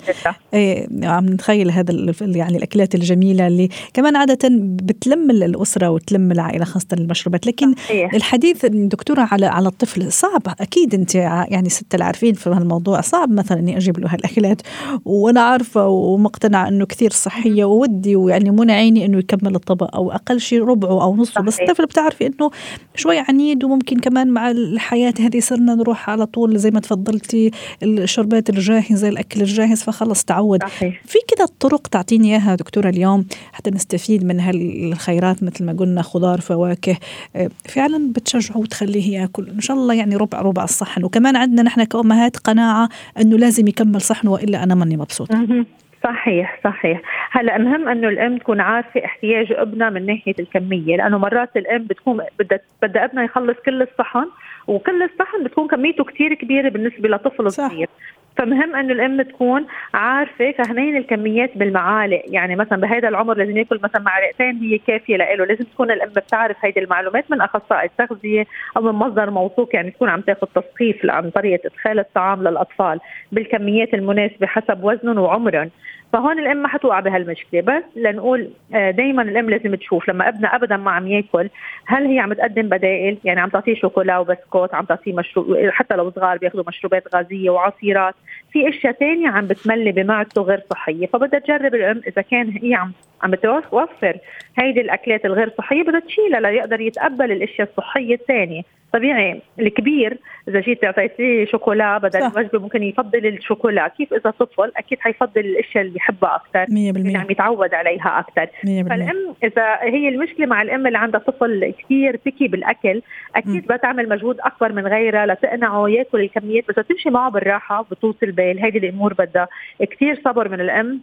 إيه 0.55 0.87
عم 1.03 1.27
نتخيل 1.27 1.71
هذا 1.71 2.15
يعني 2.21 2.57
الأكلات 2.57 2.95
الجميلة 2.95 3.47
اللي 3.47 3.69
كمان 3.95 4.17
عادة 4.17 4.49
بتلم 4.61 5.31
الأسرة 5.31 5.91
وتلم 5.91 6.33
العائلة 6.33 6.65
خاصة 6.65 6.87
المشروبات. 6.93 7.47
لكن 7.47 7.75
صحيح. 7.75 8.15
الحديث 8.15 8.67
دكتورة 8.67 9.29
على 9.33 9.47
على 9.47 9.69
الطفل 9.69 10.13
صعب. 10.13 10.43
أكيد 10.61 10.95
أنت 10.95 11.15
يعني 11.15 11.69
ست 11.69 11.95
العارفين 11.95 12.35
في 12.35 12.51
هالموضوع. 12.51 13.01
صعب 13.01 13.31
مثلا 13.31 13.59
إني 13.59 13.77
أجيب 13.77 13.99
له 13.99 14.15
هالأكلات. 14.15 14.63
وأنا 15.05 15.41
عارفة 15.41 15.89
ومقتنعة 15.89 16.69
إنه 16.69 16.87
كثير 16.87 17.11
صحية 17.11 17.65
وودي 17.65 18.17
ويعني 18.17 18.51
منى 18.51 18.73
عيني 18.73 19.05
إنه 19.05 19.19
يكمل 19.19 19.55
الطبق 19.55 19.97
أو 19.97 20.13
أقل 20.13 20.41
شيء 20.41 20.65
ربعه 20.65 21.03
أو 21.03 21.17
نصه. 21.17 21.41
بس 21.41 21.61
الطفل 21.61 21.87
بتعرفي 21.87 22.27
إنه 22.27 22.51
شوي 22.95 23.19
عنيد 23.29 23.65
وممكن 23.65 23.92
يمكن 23.93 24.11
كمان 24.11 24.29
مع 24.29 24.51
الحياة 24.51 25.15
هذه 25.21 25.41
صرنا 25.41 25.75
نروح 25.75 26.11
على 26.11 26.27
طول 26.27 26.59
زي 26.59 26.71
ما 26.71 26.81
تفضلتي 26.81 27.51
الشربات 27.83 28.51
الجاهزة 28.51 29.09
الأكل 29.09 29.41
الجاهز 29.41 29.83
فخلص 29.83 30.25
تعود. 30.25 30.63
صحيح. 30.63 31.03
في 31.05 31.19
كده 31.29 31.49
طرق 31.61 31.87
تعطيني 31.87 32.31
إياها 32.31 32.55
دكتورة 32.55 32.89
اليوم 32.89 33.27
حتى 33.53 33.71
نستفيد 33.71 34.25
من 34.25 34.41
هالخيرات 34.41 35.43
مثل 35.43 35.65
ما 35.65 35.73
قلنا 35.73 36.03
خضار 36.03 36.41
فواكه 36.41 36.97
آه، 37.37 37.51
فعلا 37.69 38.13
بتشجعه 38.13 38.59
وتخليه 38.59 39.19
يأكل. 39.19 39.51
إن 39.51 39.61
شاء 39.61 39.77
الله 39.77 39.95
يعني 39.95 40.17
ربع 40.17 40.41
ربع 40.41 40.65
الصحن. 40.65 41.05
وكمان 41.05 41.37
عندنا 41.37 41.63
نحن 41.63 41.85
كأمهات 41.85 42.37
قناعة 42.37 42.89
أنه 43.21 43.39
لازم 43.39 43.69
يكمل 43.69 44.01
صحنه 44.01 44.31
وإلا 44.31 44.63
أنا 44.63 44.75
ماني 44.75 44.97
مبسوطة. 44.97 45.65
صحيح 46.05 46.61
صحيح. 46.65 47.01
هلا 47.31 47.59
مهم 47.59 47.89
إنه 47.89 48.09
الأم 48.09 48.39
تكون 48.39 48.61
عارفة 48.61 49.05
احتياج 49.05 49.53
أبنها 49.53 49.91
من 49.91 50.07
ناحية 50.07 50.35
الكمية 50.39 50.97
لأنه 50.97 51.19
مرات 51.19 51.57
الأم 51.57 51.85
بتكون 51.85 52.21
بدها 52.39 52.61
بدها 52.83 53.05
أبنها 53.05 53.25
يخلص 53.25 53.57
كل 53.67 53.83
الصحن 53.83 54.27
وكل 54.67 55.03
الصحن 55.03 55.45
بتكون 55.45 55.69
كميته 55.69 56.05
كثير 56.05 56.35
كبيرة 56.35 56.69
بالنسبة 56.69 57.09
لطفل 57.09 57.53
صغير. 57.53 57.89
فمهم 58.37 58.77
انه 58.77 58.93
الأم 58.93 59.23
تكون 59.23 59.67
عارفة 59.95 60.53
فهمين 60.53 60.97
الكميات 60.97 61.59
بالمعالق. 61.59 62.23
يعني 62.27 62.57
مثلا 62.57 62.81
بهذا 62.81 63.09
العمر 63.09 63.37
لازم 63.37 63.57
ياكل 63.57 63.81
مثلا 63.83 64.03
معلقتين 64.03 64.59
هي 64.59 64.79
كافية 64.79 65.17
له 65.17 65.45
لازم 65.45 65.65
تكون 65.65 65.91
الأم 65.91 66.09
بتعرف 66.09 66.57
هيدي 66.61 66.81
المعلومات 66.81 67.31
من 67.31 67.41
أخصائي 67.41 67.87
التغذية 67.87 68.47
أو 68.77 68.83
من 68.83 68.93
مصدر 68.93 69.31
موثوق. 69.31 69.75
يعني 69.75 69.91
تكون 69.91 70.09
عم 70.09 70.21
تاخذ 70.21 70.47
تثقيف 70.47 71.11
عن 71.11 71.31
طريقة 71.31 71.67
إدخال 71.67 71.99
الطعام 71.99 72.43
للأطفال 72.43 73.01
بالكميات 73.33 73.95
المناسبة 73.95 74.47
حسب 74.47 74.85
وزنهم 74.85 75.19
وعمرهم. 75.19 75.71
فهون 76.13 76.39
الام 76.39 76.57
ما 76.57 76.69
حتوقع 76.69 77.01
بهالمشكلة. 77.01 77.61
بس 77.61 77.83
لنقول 77.97 78.51
آه، 78.75 78.91
دائما 78.91 79.23
الام 79.23 79.51
لازم 79.51 79.75
تشوف 79.75 80.09
لما 80.09 80.29
ابنها 80.29 80.57
ابدا 80.57 80.77
ما 80.77 80.91
عم 80.91 81.07
ياكل 81.07 81.49
هل 81.87 82.07
هي 82.07 82.19
عم 82.19 82.33
تقدم 82.33 82.69
بدائل؟ 82.69 83.19
يعني 83.25 83.41
عم 83.41 83.49
تعطيه 83.49 83.75
شوكولا 83.75 84.19
وبسكوت 84.19 84.75
عم 84.75 84.85
تعطيه 84.85 85.13
مشروب 85.13 85.57
حتى 85.71 85.97
لو 85.97 86.11
صغار 86.11 86.39
بياخذوا 86.39 86.65
مشروبات 86.69 87.15
غازية 87.15 87.51
وعصيرات. 87.51 88.15
في 88.53 88.69
أشياء 88.69 88.93
ثانية 88.93 89.29
عم 89.29 89.47
بتملي 89.47 89.93
بمعدته 89.93 90.43
غير 90.43 90.61
صحية. 90.71 91.07
فبدها 91.07 91.41
تجرب 91.41 91.75
الام 91.75 92.03
إذا 92.07 92.23
كان 92.23 92.59
هي 92.63 92.75
عم 92.75 92.93
عم 93.23 93.35
توفر 93.35 94.17
هيدي 94.59 94.81
الأكلات 94.81 95.25
الغير 95.25 95.53
صحية 95.59 95.83
بدها 95.83 96.01
تشيلها 96.01 96.41
ليقدر 96.41 96.81
يتقبل 96.81 97.33
الأشياء 97.33 97.69
الصحية 97.69 98.15
الثانية. 98.15 98.63
طبيعي. 98.93 99.43
الكبير 99.61 100.19
إذا 100.49 100.61
جيت 100.61 100.85
اعطيتيه 100.85 101.47
شوكولا 101.47 101.99
بدل 101.99 102.23
الوجبة 102.23 102.59
ممكن 102.59 102.83
يفضل 102.83 103.27
الشوكولا. 103.27 103.89
كيف 103.89 104.15
إذا 104.15 104.31
طفل؟ 104.31 104.73
أكيد 104.77 104.99
حيفضل 105.01 105.41
الأشياء 105.41 105.83
اللي 105.83 105.95
بيحبها 105.95 106.37
أكثر. 106.37 106.67
100% 106.67 106.71
يعني 106.77 107.17
عم 107.17 107.31
يتعود 107.31 107.75
عليها 107.75 108.19
أكثر. 108.19 108.47
فالأم 108.65 109.35
إذا 109.45 109.79
هي 109.83 110.09
المشكلة 110.09 110.47
مع 110.47 110.63
الأم 110.63 110.87
اللي 110.87 110.99
عندها 110.99 111.21
طفل 111.21 111.75
كثير 111.79 112.21
بكي 112.27 112.49
بالأكل 112.49 113.03
أكيد 113.37 113.67
بتعمل 113.67 114.09
مجهود 114.09 114.41
أكبر 114.41 114.73
من 114.73 114.87
غيرها 114.87 115.27
لتقنعه 115.27 115.89
يأكل 115.89 116.21
الكميات. 116.21 116.65
بس 116.69 116.87
تمشي 116.87 117.11
معه 117.11 117.31
بالراحة 117.31 117.83
بطول 117.91 118.15
البال 118.23 118.59
هيدي 118.59 118.79
الأمور 118.79 119.13
بدها 119.13 119.49
كثير 119.81 120.21
صبر 120.25 120.49
من 120.49 120.61
الأم. 120.61 121.01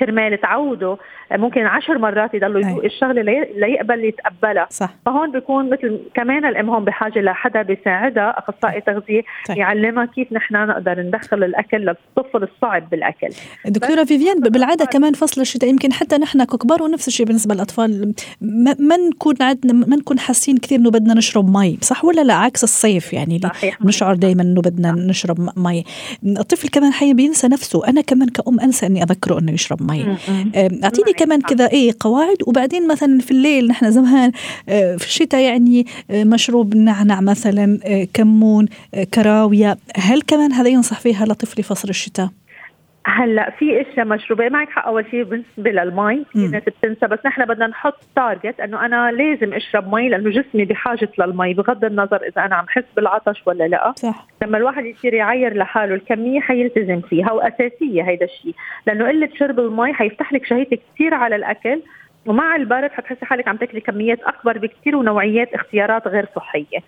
كرمال 0.00 0.40
تعودوا 0.40 0.96
ممكن 1.32 1.60
عشر 1.60 1.98
مرات 1.98 2.34
يضلوا 2.34 2.60
يذوق 2.60 2.84
الشغلة 2.84 3.22
ليقبل 3.56 4.04
يتقبلها. 4.04 4.66
صح. 4.70 4.94
فهون 5.06 5.32
بيكون 5.32 5.70
مثل 5.70 6.00
كمان 6.14 6.44
الأم 6.44 6.70
هون 6.70 6.84
بحاجة 6.84 7.20
لحدا 7.20 7.62
بيساعدها 7.62 8.34
أخصائي 8.38 8.80
تغذية 8.80 9.22
طيب. 9.48 9.58
يعلمها 9.58 10.04
كيف 10.04 10.32
نحن 10.32 10.54
نقدر 10.54 11.00
ندخل 11.00 11.44
الأكل 11.44 11.76
للطفل 11.76 12.42
الصعب 12.42 12.90
بالأكل. 12.90 13.28
دكتورة 13.66 14.04
فيفيان 14.04 14.40
بالعادة 14.40 14.84
كمان 14.84 15.12
فصل 15.12 15.40
الشتاء 15.40 15.70
يمكن 15.70 15.92
حتى 15.92 16.16
نحن 16.16 16.44
ككبار 16.44 16.82
ونفس 16.82 17.08
الشيء 17.08 17.26
بالنسبة 17.26 17.54
للأطفال. 17.54 18.14
ما 18.78 18.96
نكون 18.96 19.34
عندنا 19.40 19.72
ما 19.72 19.96
نكون 19.96 20.18
حاسين 20.18 20.56
كثير 20.56 20.78
إنه 20.78 20.90
بدنا 20.90 21.14
نشرب 21.14 21.56
مي 21.56 21.78
صح 21.80 22.04
ولا 22.04 22.20
لا؟ 22.20 22.34
عكس 22.34 22.64
الصيف 22.64 23.12
يعني 23.12 23.40
بنشعر 23.80 24.14
دائما 24.14 24.42
إنه 24.42 24.60
بدنا 24.60 24.92
نشرب 24.92 25.50
مي. 25.56 25.84
الطفل 26.26 26.68
كمان 26.68 26.92
حي 26.92 27.14
بينسى 27.14 27.48
نفسه. 27.48 27.88
أنا 27.88 28.00
كمان 28.00 28.28
كأم 28.28 28.60
أنسى 28.60 28.86
إني 28.86 29.02
أذكره 29.02 29.38
إنه 29.38 29.52
يشرب 29.52 29.81
مي 29.86 30.16
أعطيني 30.84 31.12
كمان 31.12 31.40
كذا 31.40 31.70
إيه 31.70 31.92
قواعد 32.00 32.36
وبعدين 32.46 32.88
مثلا 32.88 33.18
في 33.20 33.30
الليل 33.30 33.66
نحن 33.66 33.90
زمان 33.90 34.32
آه، 34.68 34.96
في 34.96 35.06
الشتاء 35.06 35.40
يعني 35.40 35.86
آه، 36.10 36.24
مشروب 36.24 36.76
نعنع 36.76 37.20
مثلا 37.20 37.78
آه، 37.84 38.08
كمون 38.14 38.68
كراوية. 39.14 39.78
هل 39.96 40.22
كمان 40.22 40.52
هذا 40.52 40.68
ينصح 40.68 41.00
فيها 41.00 41.26
لطفلي 41.26 41.62
فصل 41.62 41.88
الشتاء؟ 41.88 42.28
هلأ 43.06 43.50
في 43.50 43.80
إشياء 43.80 44.06
مشروبه 44.06 44.48
معك 44.48 44.70
حق 44.70 44.86
أول 44.86 45.04
شيء 45.10 45.22
بالنسبة 45.22 45.70
للمي 45.70 46.24
في 46.32 46.38
ناس 46.48 46.62
بتنسى 46.62 47.06
بس 47.06 47.18
نحن 47.26 47.44
بدنا 47.44 47.66
نحط 47.66 47.98
target 48.16 48.60
إنه 48.60 48.86
أنا 48.86 49.12
لازم 49.12 49.54
أشرب 49.54 49.94
مي 49.94 50.08
لأنه 50.08 50.30
جسمي 50.30 50.64
بحاجة 50.64 51.08
للمي. 51.18 51.54
بغض 51.54 51.84
النظر 51.84 52.22
إذا 52.22 52.44
أنا 52.44 52.56
عم 52.56 52.64
حس 52.68 52.84
بالعطش 52.96 53.42
ولا 53.46 53.64
لأ. 53.68 53.92
صح. 53.96 54.26
لما 54.42 54.58
الواحد 54.58 54.84
يصير 54.84 55.14
يعير 55.14 55.56
لحاله 55.56 55.94
الكمية 55.94 56.40
حيلتزم 56.40 57.00
فيها 57.00 57.32
وأساسية 57.32 58.02
هيدا 58.02 58.24
الشيء 58.24 58.54
لأنه 58.86 59.08
قلة 59.08 59.28
شرب 59.38 59.60
المي 59.60 59.94
حيفتح 59.94 60.32
لك 60.32 60.46
شهيتك 60.46 60.80
كثير 60.94 61.14
على 61.14 61.36
الأكل 61.36 61.82
ومع 62.26 62.56
البرد 62.56 62.90
حتحسي 62.90 63.26
حالك 63.26 63.48
عم 63.48 63.56
تاكلي 63.56 63.80
كميات 63.80 64.20
أكبر 64.22 64.58
بكثير 64.58 64.96
ونوعيات 64.96 65.54
اختيارات 65.54 66.08
غير 66.08 66.26
صحية. 66.36 66.78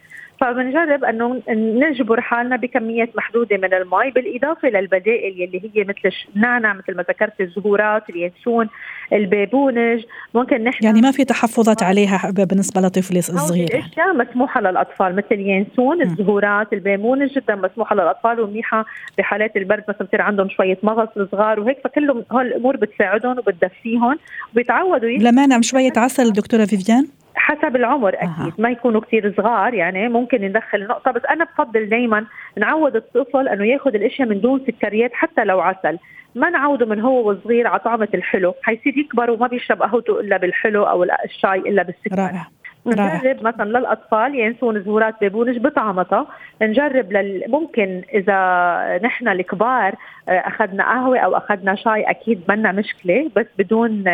فبنجرب 0.41 1.05
أنه 1.05 1.43
نجبر 1.49 2.21
حالنا 2.21 2.57
بكميات 2.57 3.17
محدودة 3.17 3.57
من 3.57 3.75
المي 3.75 4.11
بالإضافة 4.11 4.69
للبدائل 4.69 5.41
يلي 5.41 5.71
هي 5.75 5.85
مثل 5.85 6.17
النعنع 6.37 6.73
مثل 6.73 6.97
ما 6.97 7.03
ذكرت 7.03 7.41
الزهورات 7.41 8.11
اليانسون 8.11 8.69
البيبونج 9.13 10.05
ممكن 10.35 10.65
نحن 10.65 10.85
يعني 10.85 11.01
ما 11.01 11.11
في 11.11 11.25
تحفظات 11.25 11.83
عليها 11.83 12.31
بالنسبة 12.31 12.81
لطفل 12.81 13.23
صغير 13.23 13.69
اشياء 13.69 14.15
مسموحة 14.15 14.61
للأطفال 14.61 15.17
مثل 15.17 15.27
اليانسون 15.33 16.03
الزهورات 16.03 16.73
البيبونج 16.73 17.31
جدا 17.33 17.55
مسموحة 17.55 17.95
للأطفال 17.95 18.41
ومنيحة 18.41 18.85
بحالات 19.19 19.57
البرد 19.57 19.85
مثلا 19.89 20.07
بصير 20.07 20.23
عندهم 20.23 20.49
شوية 20.49 20.79
مغص 20.83 21.09
صغار 21.33 21.61
وهيك 21.61 21.79
فكلهم 21.85 22.25
هول 22.33 22.47
الأمور 22.47 22.77
بتساعدهم 22.77 23.39
وبتدفيهم 23.39 24.19
وبيتعودوا 24.53 25.09
لا 25.09 25.31
مانع 25.31 25.61
شوية 25.61 25.93
عسل 25.97 26.33
دكتورة 26.33 26.65
فيفيان؟ 26.65 27.07
حسب 27.37 27.77
العمر 27.77 28.15
أكيد 28.15 28.55
ما 28.59 28.71
يكونوا 28.71 29.01
كثير 29.01 29.35
صغار 29.37 29.75
يعني 29.75 30.09
ممكن 30.09 30.43
ندخل 30.43 30.87
نقطة 30.87 31.11
بس 31.11 31.23
أنا 31.31 31.45
بفضل 31.45 31.89
دائما 31.89 32.27
نعود 32.57 32.97
الطفل 32.97 33.49
إنه 33.49 33.65
يأخذ 33.65 33.95
الأشياء 33.95 34.29
من 34.29 34.41
دون 34.41 34.65
سكريات 34.67 35.11
حتى 35.15 35.45
لو 35.45 35.61
عسل. 35.61 35.99
ما 36.35 36.51
نعوده 36.51 36.87
من 36.87 37.01
هو 37.01 37.31
وصغير 37.31 37.67
على 37.67 37.79
طعمة 37.79 38.09
الحلو 38.15 38.55
حيصير 38.63 38.99
يكبر 38.99 39.31
وما 39.31 39.47
بيشرب 39.47 39.83
قهوته 39.83 40.21
إلا 40.21 40.37
بالحلو 40.37 40.83
أو 40.85 41.03
الشاي 41.05 41.59
إلا 41.59 41.83
بالسكر. 41.83 42.19
رائع. 42.19 42.47
نجرب 42.87 43.43
مثلا 43.43 43.79
للأطفال 43.79 44.35
ينسون 44.35 44.83
زهورات 44.83 45.15
بيبونج 45.21 45.59
بطعمتها 45.59 46.27
نجرب 46.63 47.13
لل... 47.13 47.45
ممكن 47.49 48.03
إذا 48.15 49.01
نحن 49.03 49.29
الكبار 49.29 49.95
آه، 50.29 50.31
أخذنا 50.31 50.85
قهوة 50.85 51.19
أو 51.19 51.37
أخذنا 51.37 51.75
شاي 51.75 52.03
أكيد 52.03 52.41
منا 52.49 52.73
مشكلة 52.73 53.31
بس 53.37 53.47
بدون 53.59 54.05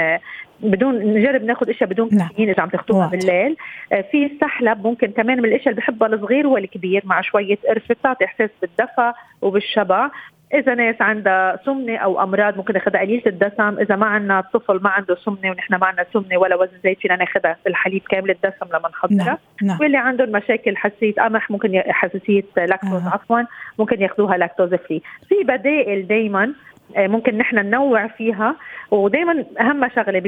بدون 0.63 0.95
نجرب 0.97 1.45
ناخذ 1.45 1.71
إشياء 1.71 1.91
بدون 1.91 2.09
نعم. 2.13 2.29
كافيين 2.29 2.51
إذا 2.51 2.63
عم 2.63 2.69
تاخذوها 2.69 3.07
بالليل. 3.07 3.57
آه، 3.93 4.01
في 4.01 4.27
السحلب 4.27 4.87
ممكن 4.87 5.07
كمان 5.07 5.39
من 5.39 5.45
الإشياء 5.45 5.69
اللي 5.69 5.81
بحبها 5.81 6.09
الصغير 6.09 6.47
والكبير 6.47 7.03
مع 7.05 7.21
شوية 7.21 7.59
قرفة 7.69 7.95
بتعطي 7.95 8.25
إحساس 8.25 8.51
بالدفى 8.61 9.13
وبالشبع. 9.43 10.11
إذا 10.55 10.75
ناس 10.75 11.03
عندها 11.03 11.59
سمنة 11.65 11.97
أو 11.97 12.23
أمراض 12.23 12.57
ممكن 12.57 12.75
ناخذها 12.75 13.01
قليله 13.01 13.23
الدسم 13.27 13.79
إذا 13.79 13.97
ما 13.97 14.07
عندنا 14.07 14.41
طفل 14.41 14.81
ما 14.83 14.91
عنده 14.91 15.15
سمنة 15.15 15.51
ونحن 15.51 15.75
ما 15.75 15.87
عندنا 15.87 16.07
سمنة 16.13 16.39
ولا 16.39 16.57
وزن 16.57 16.73
زايد 16.85 16.99
فينا 16.99 17.17
ناخذها 17.17 17.57
بالحليب 17.65 18.03
كامل 18.11 18.31
الدسم 18.31 18.67
لما 18.71 18.89
نحضرها 18.89 19.25
نعم. 19.25 19.39
نعم. 19.63 19.79
واللي 19.81 19.97
عندهم 19.97 20.33
مشاكل 20.33 20.77
حساسيه 20.77 21.13
قمح 21.13 21.51
ممكن 21.51 21.83
حساسية 21.87 22.45
لاكتوز 22.57 23.07
آه. 23.07 23.11
عفوا 23.13 23.43
ممكن 23.79 24.03
ياخذوها 24.03 24.37
lactose 24.37 24.75
free 24.75 25.03
في 25.29 25.35
بدائل 25.45 26.07
دائما 26.07 26.53
آه، 26.97 27.07
ممكن 27.07 27.39
نحن 27.39 27.57
ننوع 27.57 28.07
فيها 28.07 28.57
ودائما 28.91 29.45
أهم 29.61 29.89
شغلة 29.89 30.23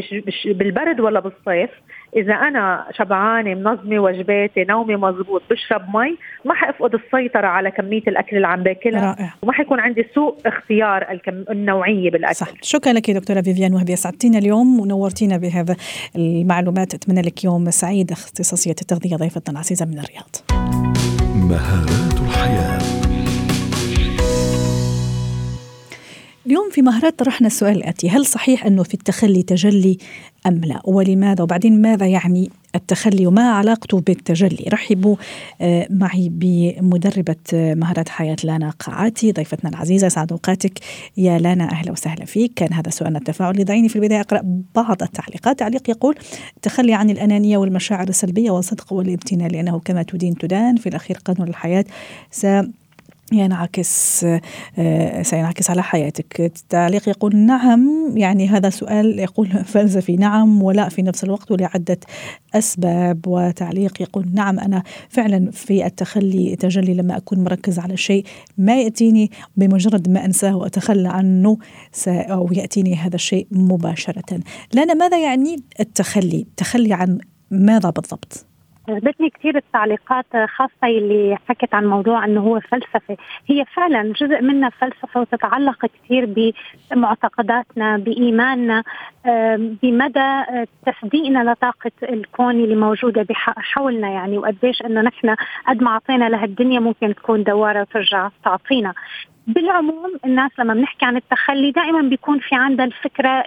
بالبرد 0.44 1.00
ولا 1.00 1.20
بالصيف 1.20 1.70
إذا 2.16 2.34
أنا 2.34 2.86
شبعانة 2.98 3.54
منظمة 3.54 3.98
وجباتي 3.98 4.64
نومي 4.64 4.96
مزبوط 4.96 5.42
بشرب 5.50 5.96
مي 5.96 6.16
ما 6.44 6.54
حأفقد 6.54 6.94
السيطرة 6.94 7.46
على 7.46 7.70
كمية 7.70 8.02
الأكل 8.08 8.36
اللي 8.36 8.46
عم 8.46 8.62
باكلها. 8.62 9.14
رائع. 9.14 9.34
وما 9.42 9.52
حيكون 9.52 9.80
عندي 9.80 10.06
سوء 10.14 10.36
اختيار 10.46 11.10
الكم 11.10 11.44
النوعية 11.50 12.10
بالأكل. 12.10 12.34
صح. 12.34 12.48
شكرا 12.62 12.92
لك 12.92 13.10
دكتورة 13.10 13.40
فيفيان 13.40 13.74
وهبي 13.74 13.92
اسعدتينا 13.92 14.38
اليوم 14.38 14.80
ونورتينا 14.80 15.36
بهذا 15.36 15.76
المعلومات. 16.16 16.94
أتمنى 16.94 17.20
لك 17.22 17.44
يوم 17.44 17.70
سعيد 17.70 18.12
اختصاصية 18.12 18.76
التغذية 18.82 19.16
ضيفتنا 19.16 19.52
العزيزة 19.52 19.86
من 19.86 19.98
الرياض. 19.98 20.36
مهارات 21.34 22.31
اليوم 26.46 26.70
في 26.70 26.82
مهارات 26.82 27.18
طرحنا 27.18 27.46
السؤال 27.46 27.76
الآتي 27.76 28.08
هل 28.10 28.26
صحيح 28.26 28.66
أنه 28.66 28.82
في 28.82 28.94
التخلي 28.94 29.42
تجلي 29.42 29.98
أم 30.46 30.60
لا؟ 30.64 30.80
ولماذا؟ 30.84 31.42
وبعدين 31.42 31.82
ماذا 31.82 32.06
يعني 32.06 32.50
التخلي 32.74 33.26
وما 33.26 33.50
علاقته 33.50 34.00
بالتجلي؟ 34.00 34.64
رحبوا 34.68 35.16
آه، 35.60 35.86
معي 35.90 36.28
بمدربة 36.32 37.36
آه، 37.54 37.74
مهارات 37.74 38.08
حياة 38.08 38.36
لانا 38.44 38.70
قاعاتي 38.70 39.32
ضيفتنا 39.32 39.70
العزيزة 39.70 40.08
سعد 40.08 40.32
أوقاتك. 40.32 40.78
يا 41.16 41.38
لانا 41.38 41.70
أهلا 41.70 41.92
وسهلا 41.92 42.24
فيك. 42.24 42.52
كان 42.56 42.72
هذا 42.72 42.90
سؤالنا 42.90 43.18
التفاعلي 43.18 43.64
دعيني 43.64 43.88
في 43.88 43.96
البداية 43.96 44.20
أقرأ 44.20 44.42
بعض 44.74 45.02
التعليقات. 45.02 45.58
تعليق 45.58 45.90
يقول 45.90 46.14
التخلي 46.56 46.94
عن 46.94 47.10
الأنانية 47.10 47.58
والمشاعر 47.58 48.08
السلبية 48.08 48.50
والصدق 48.50 48.92
والامتنان 48.92 49.48
لأنه 49.48 49.80
كما 49.84 50.02
تدين 50.02 50.34
تدان 50.38 50.76
في 50.76 50.88
الأخير 50.88 51.18
قانون 51.24 51.48
الحياة. 51.48 51.84
ينعكس 53.32 54.26
آه، 54.78 55.22
سينعكس 55.22 55.70
على 55.70 55.82
حياتك. 55.82 56.40
التعليق 56.40 57.08
يقول 57.08 57.36
نعم 57.36 58.12
يعني 58.16 58.48
هذا 58.48 58.70
سؤال 58.70 59.18
يقول 59.18 59.48
فلسفي 59.72 60.16
نعم 60.16 60.62
ولا 60.62 60.88
في 60.88 61.02
نفس 61.02 61.24
الوقت 61.24 61.50
ولعدة 61.50 61.98
أسباب. 62.54 63.20
وتعليق 63.26 64.02
يقول 64.02 64.26
نعم 64.32 64.58
أنا 64.58 64.82
فعلا 65.08 65.50
في 65.50 65.86
التخلي 65.86 66.56
تجلي 66.56 66.94
لما 66.94 67.16
أكون 67.16 67.38
مركز 67.38 67.78
على 67.78 67.96
شيء 67.96 68.24
ما 68.58 68.80
يأتيني 68.80 69.30
بمجرد 69.56 70.08
ما 70.08 70.24
أنساه 70.24 70.56
وأتخلى 70.56 71.08
عنه 71.08 71.58
أو 72.06 72.48
يأتيني 72.52 72.96
هذا 72.96 73.14
الشيء 73.14 73.46
مباشرة. 73.50 74.40
لنا 74.74 74.94
ماذا 74.94 75.22
يعني 75.22 75.56
التخلي؟ 75.80 76.40
التخلي 76.40 76.94
عن 76.94 77.18
ماذا 77.50 77.90
بالضبط؟ 77.90 78.51
عجبتني 78.88 79.30
كثير 79.30 79.56
التعليقات 79.56 80.26
خاصة 80.46 80.84
اللي 80.84 81.38
حكت 81.48 81.74
عن 81.74 81.86
موضوع 81.86 82.24
أنه 82.24 82.40
هو 82.40 82.60
فلسفة. 82.60 83.16
هي 83.46 83.64
فعلا 83.64 84.02
جزء 84.02 84.42
منها 84.42 84.70
فلسفة 84.70 85.20
وتتعلق 85.20 85.86
كثير 85.86 86.52
بمعتقداتنا 86.90 87.96
بإيماننا 87.96 88.82
بمدى 89.82 90.42
تصديقنا 90.86 91.52
لطاقة 91.52 91.90
الكون 92.02 92.54
اللي 92.54 92.76
موجودة 92.76 93.26
حولنا 93.56 94.08
يعني 94.08 94.38
وقديش 94.38 94.82
أنه 94.82 95.00
نحن 95.00 95.36
قد 95.68 95.82
ما 95.82 95.90
أعطينا 95.90 96.28
لهالدنيا 96.28 96.80
ممكن 96.80 97.14
تكون 97.14 97.42
دوارة 97.42 97.80
وترجع 97.80 98.28
تعطينا. 98.44 98.94
بالعموم 99.46 100.12
الناس 100.24 100.50
لما 100.58 100.74
بنحكي 100.74 101.04
عن 101.04 101.16
التخلي 101.16 101.70
دائما 101.70 102.02
بيكون 102.02 102.38
في 102.38 102.54
عندها 102.54 102.86
الفكرة 102.86 103.44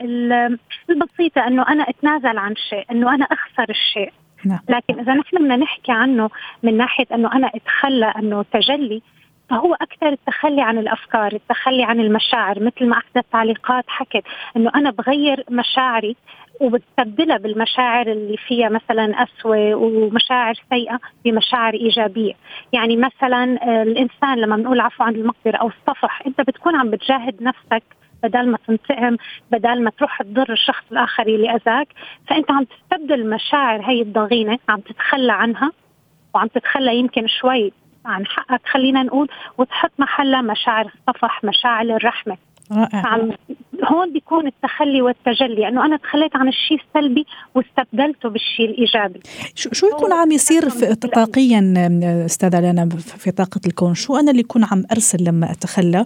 البسيطة 0.90 1.48
إنه 1.48 1.68
أنا 1.70 1.84
أتنازل 1.90 2.38
عن 2.38 2.56
شيء 2.56 2.86
إنه 2.92 3.16
أنا 3.16 3.26
أخسر 3.26 3.70
الشيء. 3.70 4.14
نعم. 4.46 4.60
لكن 4.70 5.00
إذا 5.00 5.14
نحن 5.14 5.38
بدنا 5.38 5.56
نحكي 5.56 5.92
عنه 5.92 6.30
من 6.64 6.78
ناحية 6.78 7.06
إنه 7.14 7.34
أنا 7.34 7.52
أتخلى 7.56 8.14
إنه 8.20 8.46
تجلي 8.54 9.02
فهو 9.50 9.74
أكثر 9.74 10.08
التخلي 10.08 10.62
عن 10.62 10.78
الأفكار، 10.78 11.34
التخلي 11.34 11.84
عن 11.84 12.00
المشاعر 12.00 12.60
مثل 12.60 12.86
ما 12.86 12.98
احدى 12.98 13.20
التعليقات 13.20 13.84
حكت 13.88 14.24
إنه 14.58 14.72
أنا 14.76 14.92
بغير 14.92 15.44
مشاعري 15.50 16.16
وبستبدلها 16.62 17.38
بالمشاعر 17.38 18.12
اللي 18.12 18.38
فيها 18.38 18.70
مثلا 18.70 19.24
قسوة 19.24 19.76
ومشاعر 19.76 20.54
سيئة 20.70 21.00
بمشاعر 21.26 21.74
إيجابية 21.74 22.34
يعني 22.74 22.98
مثلا 22.98 23.58
آه، 23.64 23.84
الإنسان 23.84 24.38
لما 24.38 24.56
بنقول 24.56 24.80
عفو 24.80 25.04
عن 25.04 25.16
المقدرة 25.16 25.58
أو 25.58 25.68
الصفح 25.68 26.22
أنت 26.28 26.42
بتكون 26.42 26.76
عم 26.76 26.90
بتجاهد 26.90 27.44
نفسك 27.44 27.84
بدل 28.24 28.52
ما 28.52 28.58
تنتقم 28.68 29.18
بدل 29.52 29.84
ما 29.84 29.90
تروح 29.90 30.22
تضر 30.22 30.54
الشخص 30.54 30.84
الآخر 30.92 31.28
اللي 31.28 31.50
أذاك 31.50 31.88
فأنت 32.28 32.52
عم 32.52 32.64
تستبدل 32.64 33.14
المشاعر 33.14 33.82
هي 33.82 34.02
الضغينة 34.02 34.60
عم 34.70 34.80
تتخلى 34.80 35.34
عنها 35.34 35.72
وعم 36.34 36.48
تتخلى 36.48 37.00
يمكن 37.00 37.28
شوي 37.28 37.72
عن 38.06 38.26
حقك 38.26 38.62
خلينا 38.68 39.04
نقول 39.04 39.28
وتحط 39.58 39.92
محلها 40.00 40.42
مشاعر 40.42 40.86
الصفح 40.86 41.44
مشاعر 41.44 41.96
الرحمة. 41.96 42.38
رائع. 42.72 43.18
هون 43.84 44.14
بيكون 44.14 44.48
التخلي 44.48 45.02
والتجلي 45.02 45.56
لأنه 45.56 45.86
أنا 45.86 45.98
تخليت 45.98 46.36
عن 46.36 46.48
الشيء 46.48 46.80
السلبي 46.88 47.26
واستبدلته 47.56 48.30
بالشيء 48.30 48.70
الإيجابي. 48.70 49.20
شو 49.56 49.88
يكون 49.88 50.14
عم 50.14 50.32
يصير 50.32 50.70
في 50.70 50.96
طاقيا 50.96 51.74
أستاذة 52.26 52.72
لنا 52.72 52.90
في 52.96 53.32
طاقة 53.32 53.62
الكون؟ 53.66 53.94
شو 53.94 54.18
أنا 54.18 54.32
اللي 54.32 54.42
يكون 54.42 54.64
عم 54.64 54.84
أرسل 54.92 55.24
لما 55.24 55.52
أتخلى؟ 55.52 56.06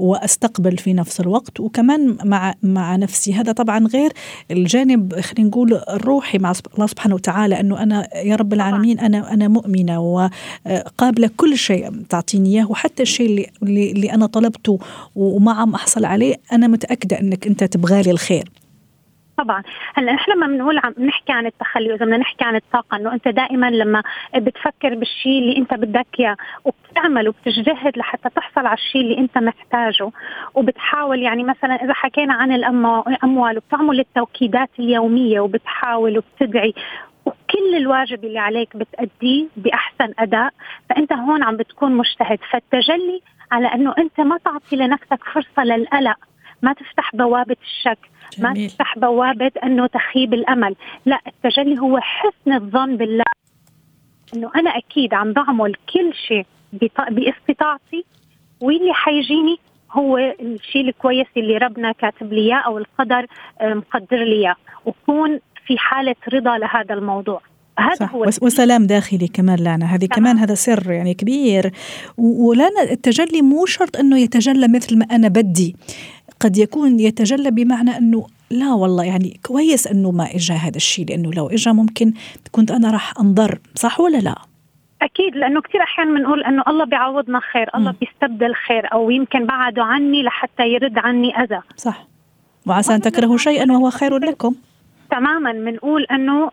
وأستقبل 0.00 0.78
في 0.78 0.92
نفس 0.92 1.20
الوقت. 1.20 1.60
وكمان 1.60 2.16
مع 2.24 2.54
مع 2.62 2.96
نفسي. 2.96 3.34
هذا 3.34 3.52
طبعا 3.52 3.86
غير 3.86 4.12
الجانب 4.50 5.20
خلينا 5.20 5.48
نقول 5.48 5.74
الروحي 5.74 6.38
مع 6.38 6.52
الله 6.74 6.86
سبحانه 6.86 7.14
وتعالى. 7.14 7.60
إنه 7.60 7.82
أنا 7.82 8.16
يا 8.16 8.36
رب 8.36 8.52
العالمين 8.52 8.98
أنا 8.98 9.34
أنا 9.34 9.48
مؤمنة 9.48 10.00
وقابلة 10.00 11.30
كل 11.36 11.58
شيء 11.58 11.90
تعطيني 12.08 12.48
إياه. 12.50 12.70
وحتى 12.70 13.02
الشيء 13.02 13.50
اللي 13.62 13.90
اللي 13.92 14.12
أنا 14.12 14.26
طلبته 14.26 14.78
وما 15.16 15.52
عم 15.52 15.74
أحصل 15.74 16.04
عليه 16.04 16.34
أنا 16.52 16.66
متأكدة 16.66 17.20
إنك 17.20 17.46
أنت 17.46 17.64
تبغى 17.64 18.02
لي 18.02 18.10
الخير. 18.10 18.50
طبعا. 19.40 19.62
هلأ 19.94 20.12
نحن 20.12 20.30
لما 20.32 20.46
بنقول 20.46 20.78
عم 20.78 20.94
نحكي 20.98 21.32
عن 21.32 21.46
التخلي 21.46 21.92
واذا 21.92 22.04
بدنا 22.04 22.16
نحكي 22.16 22.44
عن 22.44 22.56
الطاقة 22.56 22.96
إنه 22.96 23.12
أنت 23.12 23.28
دائما 23.28 23.70
لما 23.70 24.02
بتفكر 24.36 24.94
بالشيء 24.94 25.38
اللي 25.38 25.56
أنت 25.56 25.74
بدك 25.74 26.06
إياه 26.20 26.36
وبتعمل 26.64 27.28
وبتجتهد 27.28 27.98
لحتى 27.98 28.28
تحصل 28.36 28.66
على 28.66 28.76
الشيء 28.76 29.00
اللي 29.00 29.18
أنت 29.18 29.38
محتاجه 29.38 30.10
وبتحاول 30.54 31.22
يعني 31.22 31.44
مثلا 31.44 31.74
إذا 31.84 31.92
حكينا 31.92 32.34
عن 32.34 32.52
الأموال 32.52 33.56
وبتعمل 33.56 34.00
التوكيدات 34.00 34.70
اليومية 34.78 35.40
وبتحاول 35.40 36.18
وبتدعي 36.18 36.74
وكل 37.24 37.74
الواجب 37.76 38.24
اللي 38.24 38.38
عليك 38.38 38.76
بتأديه 38.76 39.46
بأحسن 39.56 40.12
أداء 40.18 40.50
فأنت 40.90 41.12
هون 41.12 41.42
عم 41.42 41.56
بتكون 41.56 41.92
مجتهد. 41.92 42.38
فالتجلي 42.50 43.20
على 43.52 43.66
أنه 43.66 43.94
أنت 43.98 44.20
ما 44.20 44.38
تعطي 44.38 44.76
لنفسك 44.76 45.24
فرصة 45.34 45.64
للقلق. 45.64 46.16
ما 46.62 46.72
تفتح 46.72 47.16
بوابة 47.16 47.56
الشك 47.62 47.98
جميل. 48.38 48.62
ما 48.62 48.68
تفتح 48.68 48.98
بوابة 48.98 49.52
أنه 49.64 49.86
تخيب 49.86 50.34
الأمل. 50.34 50.76
لا 51.06 51.20
التجلي 51.26 51.78
هو 51.78 52.00
حسن 52.00 52.52
الظن 52.52 52.96
بالله. 52.96 53.24
أنه 54.34 54.50
أنا 54.56 54.70
أكيد 54.70 55.14
عم 55.14 55.32
بعمل 55.32 55.74
كل 55.94 56.14
شيء 56.28 56.46
باستطاعتي 57.10 58.04
واللي 58.60 58.94
حيجيني 58.94 59.56
هو 59.92 60.18
الشيء 60.18 60.88
الكويس 60.88 61.26
اللي 61.36 61.56
ربنا 61.56 61.92
كاتب 61.92 62.32
لي 62.32 62.40
إياه 62.40 62.56
أو 62.56 62.78
القدر 62.78 63.26
آه، 63.60 63.74
مقدر 63.74 64.24
لي 64.24 64.32
إياه. 64.32 64.56
وكون 64.86 65.40
في 65.66 65.78
حالة 65.78 66.16
رضا 66.32 66.58
لهذا 66.58 66.94
الموضوع. 66.94 67.42
هذا 67.78 67.94
صح. 67.94 68.14
هو 68.14 68.22
وسلام 68.22 68.86
داخلي 68.86 69.28
كمان 69.28 69.58
لانا. 69.58 69.86
هذه 69.86 70.06
كمان 70.06 70.38
هذا 70.38 70.54
سر 70.54 70.92
يعني 70.92 71.14
كبير. 71.14 71.72
ولانا 72.18 72.82
التجلي 72.90 73.42
مو 73.42 73.66
شرط 73.66 73.96
أنه 73.96 74.18
يتجلى 74.18 74.68
مثل 74.68 74.98
ما 74.98 75.04
أنا 75.10 75.28
بدي. 75.28 75.76
قد 76.40 76.56
يكون 76.58 77.00
يتجلى 77.00 77.50
بمعنى 77.50 77.98
أنه 77.98 78.26
لا 78.50 78.72
والله 78.72 79.04
يعني 79.04 79.40
كويس 79.46 79.86
أنه 79.86 80.10
ما 80.10 80.24
اجى 80.24 80.52
هذا 80.52 80.76
الشيء 80.76 81.06
لأنه 81.08 81.30
لو 81.32 81.46
اجى 81.46 81.72
ممكن 81.72 82.12
كنت 82.52 82.70
أنا 82.70 82.90
راح 82.90 83.12
أنضر 83.20 83.58
صح 83.74 84.00
ولا 84.00 84.18
لا؟ 84.18 84.34
أكيد 85.02 85.36
لأنه 85.36 85.60
كثير 85.60 85.82
أحيانا 85.82 86.18
بنقول 86.18 86.44
أنه 86.44 86.62
الله 86.68 86.84
بيعوضنا 86.84 87.40
خير، 87.52 87.70
الله. 87.74 87.94
بيستبدل 88.00 88.54
خير 88.54 88.92
أو 88.92 89.10
يمكن 89.10 89.46
بعده 89.46 89.82
عني 89.82 90.22
لحتى 90.22 90.62
يرد 90.62 90.98
عني 90.98 91.36
أذى. 91.36 91.60
صح. 91.76 92.06
وعسى 92.66 92.94
أن 92.94 93.00
تكرهوا 93.00 93.36
شيئا 93.36 93.72
وهو 93.72 93.90
خير 93.90 94.18
لكم. 94.28 94.54
تماما 95.10 95.52
بنقول 95.52 96.04
أنه 96.04 96.50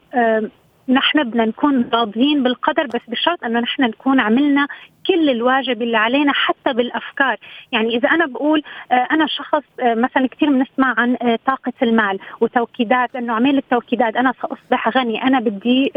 نحن 0.89 1.23
بدنا 1.23 1.45
نكون 1.45 1.89
راضيين 1.93 2.43
بالقدر 2.43 2.87
بس 2.87 3.01
بشرط 3.07 3.43
أنه 3.43 3.59
نحن 3.59 3.81
نكون 3.81 4.19
عملنا 4.19 4.67
كل 5.07 5.29
الواجب 5.29 5.81
اللي 5.81 5.97
علينا 5.97 6.33
حتى 6.33 6.73
بالأفكار، 6.73 7.37
يعني 7.71 7.95
إذا 7.97 8.09
أنا 8.09 8.25
بقول 8.25 8.63
آه، 8.91 9.07
أنا 9.11 9.27
شخص 9.27 9.63
آه، 9.79 9.93
مثلا 9.93 10.27
كثير 10.27 10.49
بنسمع 10.49 10.95
عن 10.97 11.17
آه، 11.21 11.39
طاقة 11.45 11.73
المال 11.81 12.19
وتوكيدات 12.41 13.15
إنه 13.15 13.33
اعمل 13.33 13.57
التوكيدات 13.57 14.15
أنا 14.15 14.33
سأصبح 14.41 14.97
غني، 14.97 15.23
أنا 15.23 15.39
بدي 15.39 15.93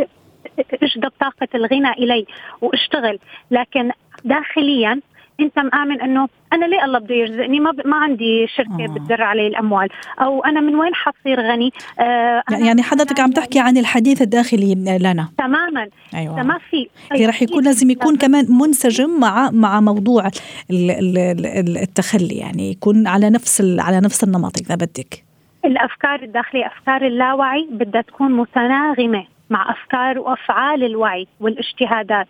اجذب 0.83 1.13
طاقة 1.21 1.49
الغنى 1.55 1.93
إلي 1.93 2.27
وأشتغل، 2.61 3.19
لكن 3.51 3.91
داخليا 4.25 5.01
انت 5.41 5.59
مآمن 5.59 6.01
إنه 6.01 6.29
أنا 6.53 6.65
ليه 6.65 6.85
الله 6.85 6.99
بده 6.99 7.15
يرزقني 7.15 7.61
ما 7.61 7.71
ب... 7.71 7.87
ما 7.87 7.97
عندي 7.97 8.47
شركة 8.57 8.85
آه. 8.85 8.95
بتدر 8.95 9.23
علي 9.23 9.47
الأموال. 9.47 9.89
أو 10.21 10.45
أنا 10.45 10.61
من 10.61 10.75
وين 10.77 10.95
حصير 10.95 11.41
غني؟ 11.41 11.71
آه 12.01 12.43
يعني 12.51 12.83
حضرتك 12.83 13.21
عم 13.21 13.31
تحكي 13.31 13.61
عن 13.61 13.77
الحديث 13.77 14.23
الداخلي 14.23 14.75
لنا. 15.01 15.29
تماما. 15.39 15.89
أيوه. 16.15 16.43
ما 16.43 16.59
في. 16.71 16.89
هي 17.13 17.27
رح 17.27 17.43
يكون 17.43 17.65
لازم 17.65 17.91
يكون 17.91 18.17
كمان 18.17 18.47
منسجم 18.49 19.21
مع 19.21 19.51
مع 19.51 19.81
موضوع 19.81 20.31
التخلي 20.71 22.35
يعني 22.35 22.71
يكون 22.71 23.07
على 23.07 23.31
نفس 23.31 23.79
على 23.79 24.01
نفس 24.01 24.25
النمط 24.25 24.59
إذا 24.59 24.75
بدك. 24.75 25.25
الأفكار 25.65 26.23
الداخلية 26.23 26.67
أفكار 26.67 27.07
اللاوعي 27.07 27.69
بدها 27.71 28.03
تكون 28.03 28.33
متناغمه 28.33 29.25
مع 29.51 29.71
أفكار 29.71 30.19
وأفعال 30.19 30.85
الوعي 30.85 31.27
والاجتهادات 31.41 32.29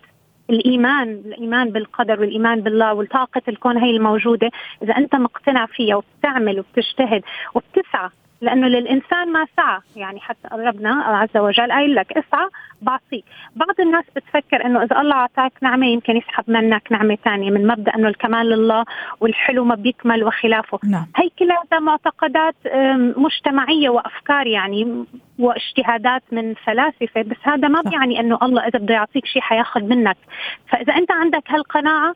الإيمان 0.51 1.09
الإيمان 1.09 1.71
بالقدر 1.71 2.21
والإيمان 2.21 2.61
بالله 2.61 2.95
والطاقة 2.95 3.43
الكون 3.49 3.79
هي 3.79 3.91
الموجودة. 3.91 4.51
إذا 4.83 4.97
أنت 4.97 5.15
مقتنع 5.15 5.67
فيها 5.67 5.97
وبتعمل 5.97 6.59
وبتجتهد 6.59 7.23
وبتسعى 7.55 8.11
لأنه 8.41 8.67
للإنسان 8.67 9.33
ما 9.33 9.47
سعى 9.57 9.81
يعني 9.97 10.21
حتى 10.21 10.49
ربنا 10.53 10.93
عز 10.93 11.37
وجل 11.37 11.73
قايل 11.73 11.95
لك 11.95 12.13
اسعى 12.13 12.49
بعطيك 12.83 13.25
بعض 13.57 13.81
الناس 13.81 14.05
بتفكر 14.17 14.67
إنه 14.67 14.83
إذا 14.83 15.01
الله 15.01 15.15
أعطاك 15.15 15.53
نعمة 15.63 15.87
يمكن 15.87 16.17
يسحب 16.17 16.51
منك 16.51 16.83
نعمة 16.93 17.19
ثانية 17.25 17.51
من 17.51 17.67
مبدأ 17.67 17.95
إنه 17.95 18.09
الكمال 18.09 18.51
لله 18.51 18.85
والحلو 19.21 19.65
ما 19.65 19.75
بيكمل 19.75 20.25
وخلافه. 20.25 20.79
نعم. 20.85 21.07
هي 21.17 21.31
كلها 21.39 21.81
معتقدات 21.81 22.55
مجتمعية 23.17 23.89
وأفكار 23.89 24.47
يعني 24.47 25.05
واجتهادات 25.39 26.23
من 26.33 26.55
فلاسفة 26.55 27.23
بس 27.23 27.37
هذا 27.43 27.69
ما 27.69 27.81
بيعني 27.81 28.21
إنه 28.21 28.39
الله 28.43 28.67
إذا 28.67 28.79
بده 28.79 28.95
يعطيك 28.95 29.27
شيء 29.27 29.43
حياخذ 29.43 29.81
منك. 29.81 30.17
فإذا 30.69 30.95
أنت 30.95 31.13
عندك 31.13 31.51
هالقناعة 31.51 32.15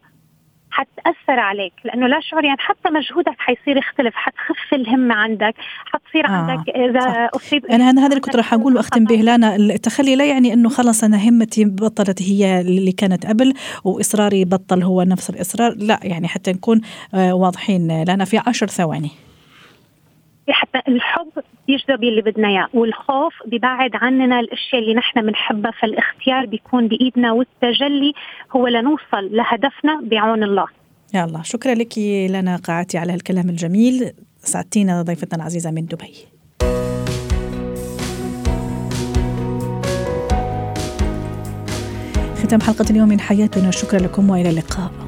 حتأثر 0.75 1.41
عليك 1.41 1.73
لأنه 1.85 2.07
لا 2.07 2.21
شعور 2.21 2.45
يعني 2.45 2.59
حتى 2.59 2.91
مجهودك 2.91 3.35
حيصير 3.39 3.77
يختلف 3.77 4.15
حتخف 4.15 4.75
الهمة 4.75 5.15
عندك 5.15 5.55
حتصير 5.87 6.27
آه. 6.27 6.31
عندك 6.31 6.69
إذا 6.69 7.29
أصيب 7.37 7.67
أنا 7.67 7.91
هذا 7.91 8.07
اللي 8.07 8.21
كنت 8.21 8.37
راح 8.37 8.55
أقول 8.55 8.77
وأختم 8.77 9.05
به 9.05 9.15
لانا 9.15 9.57
التخلي 9.57 10.17
لا 10.17 10.25
يعني 10.25 10.53
أنه 10.53 10.69
خلص 10.69 11.05
أنا 11.05 11.29
همتي 11.29 11.65
بطلت 11.65 12.23
هي 12.23 12.61
اللي 12.61 12.93
كانت 12.93 13.27
قبل 13.27 13.55
وإصراري 13.85 14.45
بطل 14.45 14.83
هو 14.83 15.03
نفس 15.03 15.31
الإصرار 15.31 15.75
لا 15.79 16.01
يعني 16.03 16.29
حتى 16.29 16.53
نكون 16.53 16.81
آه، 17.15 17.35
واضحين 17.35 18.05
لانا 18.05 18.25
في 18.25 18.41
عشر 18.47 18.67
ثواني 18.67 19.11
حتى 20.53 20.81
الحب 20.89 21.31
بيجذب 21.67 22.05
اللي 22.05 22.23
بدنا 22.23 22.49
إياه 22.49 22.69
والخوف 22.75 23.35
بيبعد 23.47 23.91
عننا 23.95 24.41
الأشياء 24.41 24.83
اللي 24.83 24.95
نحن 24.95 25.27
بنحبها 25.27 25.71
فالاختيار 25.71 26.47
بيكون 26.47 26.89
بإيدنا 26.89 27.33
والتجلي 27.33 28.13
هو 28.57 28.67
لنوصل 28.67 29.37
لهدفنا 29.37 30.01
بعون 30.03 30.43
الله. 30.43 30.67
يا 31.15 31.25
الله 31.25 31.43
شكرا 31.43 31.75
لك 31.75 31.99
لنا 32.31 32.57
قاعتي 32.57 32.99
على 32.99 33.13
هالكلام 33.13 33.49
الجميل. 33.49 34.13
سعدتينا 34.39 35.03
ضيفتنا 35.03 35.37
العزيزة 35.37 35.71
من 35.71 35.87
دبي. 35.87 36.15
ختام 42.35 42.61
حلقة 42.61 42.91
اليوم 42.91 43.09
من 43.09 43.21
حياتنا. 43.21 43.71
شكرا 43.71 43.99
لكم 43.99 44.31
وإلى 44.31 44.51
اللقاء. 44.51 45.04